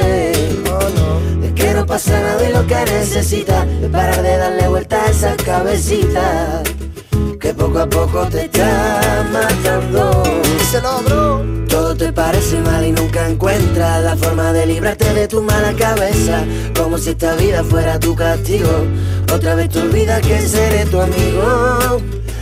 de 1.42 1.54
que 1.54 1.74
no 1.74 1.86
pasa 1.86 2.20
nada 2.22 2.50
y 2.50 2.54
lo 2.54 2.66
que 2.66 2.76
necesitas 2.76 3.68
es 3.82 3.90
parar 3.90 4.22
de 4.22 4.38
darle 4.38 4.68
vuelta 4.70 5.04
a 5.04 5.10
esa 5.10 5.36
cabecita 5.36 6.64
que 7.42 7.54
poco 7.54 7.80
a 7.80 7.90
poco 7.90 8.26
te 8.28 8.46
está 8.46 9.26
matando. 9.34 10.24
Se 10.72 10.82
logró. 10.82 11.44
Todo 11.68 11.96
te 11.96 12.12
parece 12.14 12.60
mal 12.62 12.86
y 12.86 12.92
nunca 12.92 13.28
encuentras 13.28 14.04
la 14.04 14.16
forma 14.16 14.54
de 14.54 14.66
librarte 14.66 15.14
de 15.14 15.28
tu 15.28 15.42
mala 15.42 15.74
cabeza. 15.74 16.46
Como 16.76 16.98
si 16.98 17.10
esta 17.12 17.36
vida 17.36 17.64
fuera 17.64 18.00
tu 18.00 18.16
castigo. 18.16 18.86
Otra 19.34 19.56
vez 19.56 19.70
te 19.70 19.80
olvidas 19.82 20.22
que 20.22 20.42
seré 20.42 20.86
tu 20.86 21.00
amigo, 21.00 22.02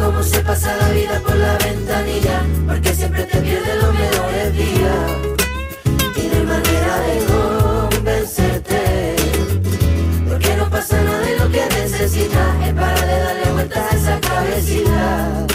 Mira 0.00 0.12
cómo 0.12 0.22
se 0.22 0.40
pasa 0.40 0.74
la 0.76 0.88
vida 0.92 1.20
por 1.20 1.36
la 1.36 1.58
ventanilla, 1.58 2.42
porque 2.66 2.94
siempre 2.94 3.24
te 3.24 3.38
pierdes 3.38 3.82
los 3.82 3.92
mejores 3.92 4.56
días. 4.56 4.96
Y 6.16 6.22
no 6.26 6.36
hay 6.38 6.46
manera 6.46 7.00
de 7.00 7.16
convencerte. 7.90 9.16
Porque 10.26 10.56
no 10.56 10.70
pasa 10.70 11.02
nada 11.02 11.20
de 11.20 11.36
lo 11.38 11.50
que 11.50 11.66
necesitas. 11.66 12.66
Es 12.66 12.72
para 12.72 13.06
de 13.06 13.18
darle 13.20 13.52
vueltas 13.52 13.92
a 13.92 13.96
esa 13.96 14.20
cabecita. 14.20 15.46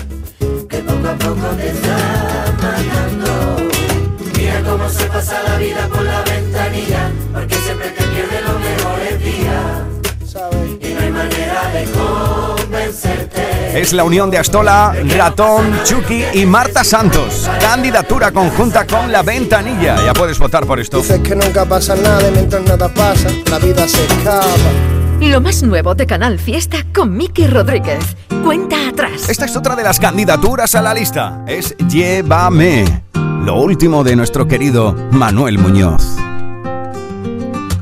Que 0.69 0.77
poco 0.77 1.07
a 1.07 1.15
poco 1.15 1.47
te 1.57 1.69
está 1.69 1.97
matando. 2.61 3.57
Mira 4.37 4.61
cómo 4.61 4.87
se 4.89 5.05
pasa 5.05 5.41
la 5.41 5.57
vida 5.57 5.87
por 5.87 6.03
la 6.03 6.21
ventanilla, 6.21 7.11
porque 7.33 7.55
siempre 7.55 7.89
te 7.89 8.03
pierdes 8.03 8.43
los 8.45 8.59
mejores 8.59 9.23
días. 9.23 9.65
Y 10.81 10.93
no 10.93 10.99
hay 10.99 11.11
manera 11.11 11.71
de 11.73 11.85
convencerte. 11.97 13.24
Es 13.75 13.91
la 13.91 14.05
unión 14.05 14.31
de 14.31 14.37
Astola, 14.37 14.95
Ratón, 15.17 15.77
Chucky 15.83 16.23
y 16.33 16.45
Marta 16.45 16.85
Santos. 16.85 17.49
Candidatura 17.59 18.31
conjunta 18.31 18.87
con 18.87 19.11
La 19.11 19.21
Ventanilla. 19.21 19.97
Ya 20.05 20.13
puedes 20.13 20.39
votar 20.39 20.65
por 20.65 20.79
esto. 20.79 20.99
Dices 20.99 21.19
que 21.19 21.35
nunca 21.35 21.65
pasa 21.65 21.93
nada 21.93 22.25
y 22.25 22.31
mientras 22.31 22.63
nada 22.63 22.87
pasa, 22.87 23.27
la 23.51 23.59
vida 23.59 23.85
se 23.85 24.05
escapa. 24.05 24.47
Lo 25.19 25.41
más 25.41 25.61
nuevo 25.61 25.93
de 25.93 26.07
Canal 26.07 26.39
Fiesta 26.39 26.85
con 26.93 27.17
Miki 27.17 27.47
Rodríguez. 27.47 28.15
Cuenta 28.45 28.87
atrás. 28.87 29.27
Esta 29.27 29.43
es 29.43 29.57
otra 29.57 29.75
de 29.75 29.83
las 29.83 29.99
candidaturas 29.99 30.73
a 30.75 30.81
la 30.81 30.93
lista. 30.93 31.43
Es 31.45 31.75
Llévame. 31.89 33.03
Lo 33.43 33.55
último 33.55 34.05
de 34.05 34.15
nuestro 34.15 34.47
querido 34.47 34.95
Manuel 35.11 35.57
Muñoz. 35.59 36.15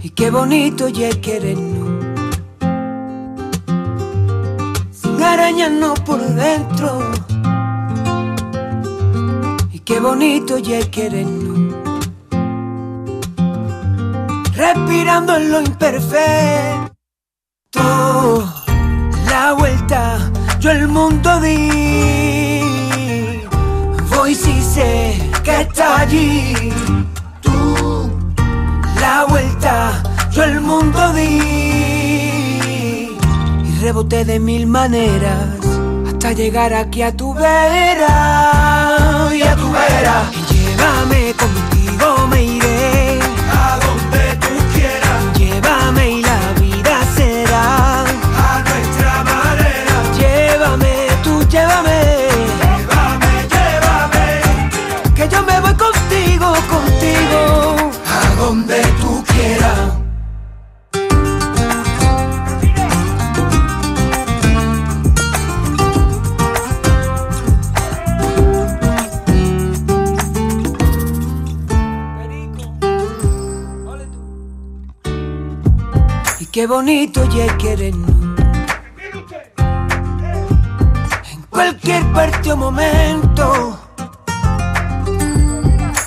Y 0.01 0.09
qué 0.09 0.31
bonito 0.31 0.87
ya 0.87 1.11
querernos. 1.21 1.82
Arañarnos 5.34 5.99
por 6.01 6.19
dentro. 6.19 7.11
Y 9.71 9.79
qué 9.79 9.99
bonito 9.99 10.57
ya 10.59 10.79
querernos. 10.91 11.75
Respirando 14.55 15.36
en 15.36 15.51
lo 15.51 15.61
imperfecto. 15.61 16.93
La 19.31 19.53
vuelta, 19.53 20.31
yo 20.59 20.69
el 20.71 20.88
mundo 20.88 21.39
di. 21.41 22.61
Voy 24.15 24.36
si 24.36 24.61
sé 24.61 25.19
que 25.43 25.61
está 25.61 26.01
allí. 26.01 26.71
Tú, 27.41 28.11
la 28.99 29.25
vuelta, 29.27 30.03
yo 30.31 30.43
el 30.43 30.61
mundo 30.61 31.13
di. 31.13 31.82
Reboté 33.84 34.23
de 34.23 34.39
mil 34.39 34.65
maneras 34.65 35.59
hasta 36.07 36.31
llegar 36.31 36.73
aquí 36.73 37.01
a 37.01 37.11
tu 37.11 37.34
vera. 37.34 39.29
Y 39.36 39.41
a 39.41 39.55
tu 39.57 39.69
vera. 39.73 40.31
Y 40.31 40.53
llévame 40.53 41.34
contigo, 41.34 42.27
me 42.27 42.43
iré. 42.43 42.62
Qué 76.53 76.67
bonito 76.67 77.27
ya 77.29 77.57
querernos. 77.57 78.11
En 81.31 81.41
cualquier 81.49 82.03
parte 82.13 82.51
o 82.51 82.57
momento. 82.57 83.79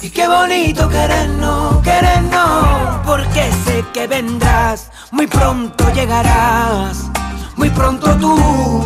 Y 0.03 0.11
qué 0.11 0.28
bonito 0.28 0.88
querernos, 0.88 1.82
querernos. 1.82 3.01
Porque 3.05 3.51
sé 3.64 3.84
que 3.92 4.07
vendrás, 4.07 4.92
muy 5.11 5.26
pronto 5.26 5.92
llegarás. 5.92 7.11
Muy 7.57 7.70
pronto 7.70 8.16
tú 8.16 8.84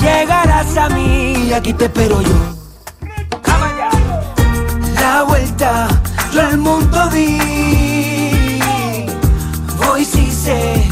llegarás 0.00 0.76
a 0.76 0.88
mí 0.90 1.48
y 1.48 1.52
aquí 1.52 1.72
te 1.72 1.86
espero 1.86 2.22
yo. 2.22 2.38
La 5.00 5.24
vuelta, 5.24 5.88
yo 6.32 6.40
el 6.42 6.58
mundo 6.58 7.08
di. 7.08 8.60
Voy 9.78 10.04
si 10.04 10.30
sé 10.30 10.91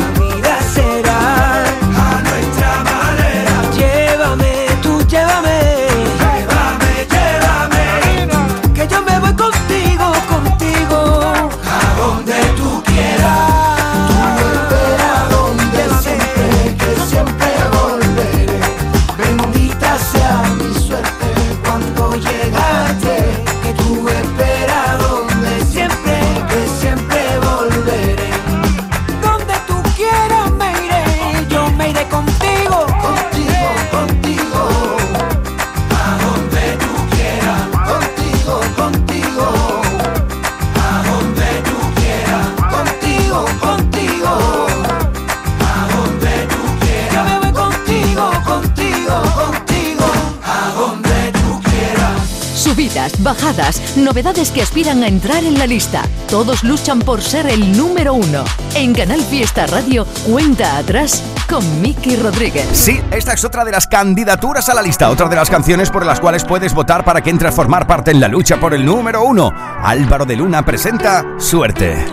bajadas, 53.23 53.97
novedades 53.97 54.51
que 54.51 54.61
aspiran 54.61 55.03
a 55.03 55.07
entrar 55.07 55.43
en 55.43 55.57
la 55.57 55.67
lista. 55.67 56.03
Todos 56.29 56.63
luchan 56.63 56.99
por 56.99 57.21
ser 57.21 57.47
el 57.47 57.77
número 57.77 58.13
uno. 58.13 58.43
En 58.75 58.93
Canal 58.93 59.21
Fiesta 59.21 59.67
Radio, 59.67 60.05
cuenta 60.25 60.77
atrás 60.77 61.23
con 61.49 61.81
Miki 61.81 62.15
Rodríguez. 62.15 62.67
Sí, 62.73 63.01
esta 63.11 63.33
es 63.33 63.43
otra 63.43 63.65
de 63.65 63.71
las 63.71 63.87
candidaturas 63.87 64.69
a 64.69 64.73
la 64.73 64.81
lista, 64.81 65.09
otra 65.09 65.27
de 65.27 65.35
las 65.35 65.49
canciones 65.49 65.89
por 65.89 66.05
las 66.05 66.19
cuales 66.19 66.45
puedes 66.45 66.73
votar 66.73 67.03
para 67.03 67.21
que 67.21 67.29
entre 67.29 67.49
a 67.49 67.51
formar 67.51 67.87
parte 67.87 68.11
en 68.11 68.19
la 68.19 68.27
lucha 68.27 68.59
por 68.59 68.73
el 68.73 68.85
número 68.85 69.23
uno. 69.23 69.51
Álvaro 69.83 70.25
de 70.25 70.35
Luna 70.35 70.63
presenta 70.63 71.25
Suerte. 71.37 72.05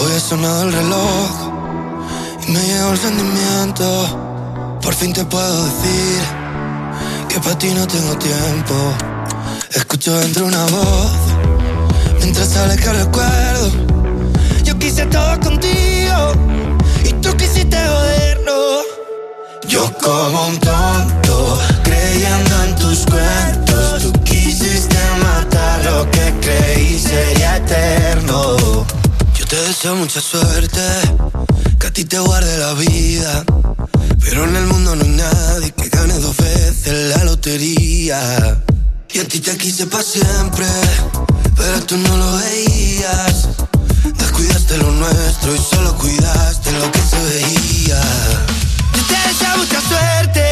Hoy 0.00 0.12
ha 0.16 0.20
sonado 0.20 0.64
el 0.64 0.72
reloj 0.72 1.30
y 2.46 2.52
me 2.52 2.60
llegó 2.60 2.90
el 2.92 2.98
sentimiento. 2.98 4.78
Por 4.82 4.94
fin 4.94 5.12
te 5.12 5.24
puedo 5.24 5.64
decir 5.64 6.22
que 7.28 7.40
para 7.40 7.56
ti 7.56 7.72
no 7.74 7.86
tengo 7.86 8.16
tiempo. 8.18 8.74
Escucho 9.74 10.12
dentro 10.18 10.44
una 10.44 10.64
voz 10.66 11.10
mientras 12.20 12.48
sale 12.48 12.76
que 12.76 12.92
recuerdo. 12.92 13.70
Yo 14.64 14.78
quise 14.78 15.06
todo 15.06 15.40
contigo 15.40 16.32
y 17.04 17.12
tú 17.14 17.34
quisiste 17.36 17.76
joderlo. 17.76 18.82
Yo 19.66 19.90
como 19.98 20.48
un 20.48 20.58
tonto 20.58 21.58
creyendo 21.84 22.64
en 22.64 22.76
tus 22.76 23.06
cuentos. 23.06 24.02
Tú 24.02 24.12
quisiste 24.24 24.98
matar 25.22 25.84
lo 25.86 26.10
que 26.10 26.34
creí 26.42 26.98
sería 26.98 27.56
eterno. 27.56 28.56
Yo 29.38 29.46
te 29.46 29.56
deseo 29.56 29.96
mucha 29.96 30.20
suerte, 30.20 30.82
que 31.78 31.86
a 31.86 31.90
ti 31.90 32.04
te 32.04 32.18
guarde 32.18 32.58
la 32.58 32.74
vida. 32.74 33.44
Pero 34.20 34.44
en 34.44 34.54
el 34.54 34.66
mundo 34.66 34.96
no 34.96 35.02
hay 35.02 35.10
nadie 35.10 35.70
que 35.72 35.88
gane 35.88 36.18
dos 36.18 36.36
veces 36.36 37.16
la 37.16 37.24
lotería. 37.24 38.62
Y 39.14 39.18
a 39.18 39.28
ti 39.28 39.40
te 39.40 39.56
quise 39.58 39.86
para 39.86 40.02
siempre, 40.02 40.66
pero 41.54 41.82
tú 41.84 41.98
no 41.98 42.16
lo 42.16 42.36
veías. 42.38 43.48
Descuidaste 44.04 44.78
lo 44.78 44.90
nuestro 44.90 45.54
y 45.54 45.58
solo 45.58 45.94
cuidaste 45.98 46.72
lo 46.72 46.90
que 46.90 46.98
se 47.00 47.18
veía. 47.22 48.00
Yo 48.94 49.02
te 49.04 49.28
deseo 49.28 49.58
mucha 49.58 49.80
suerte, 49.82 50.51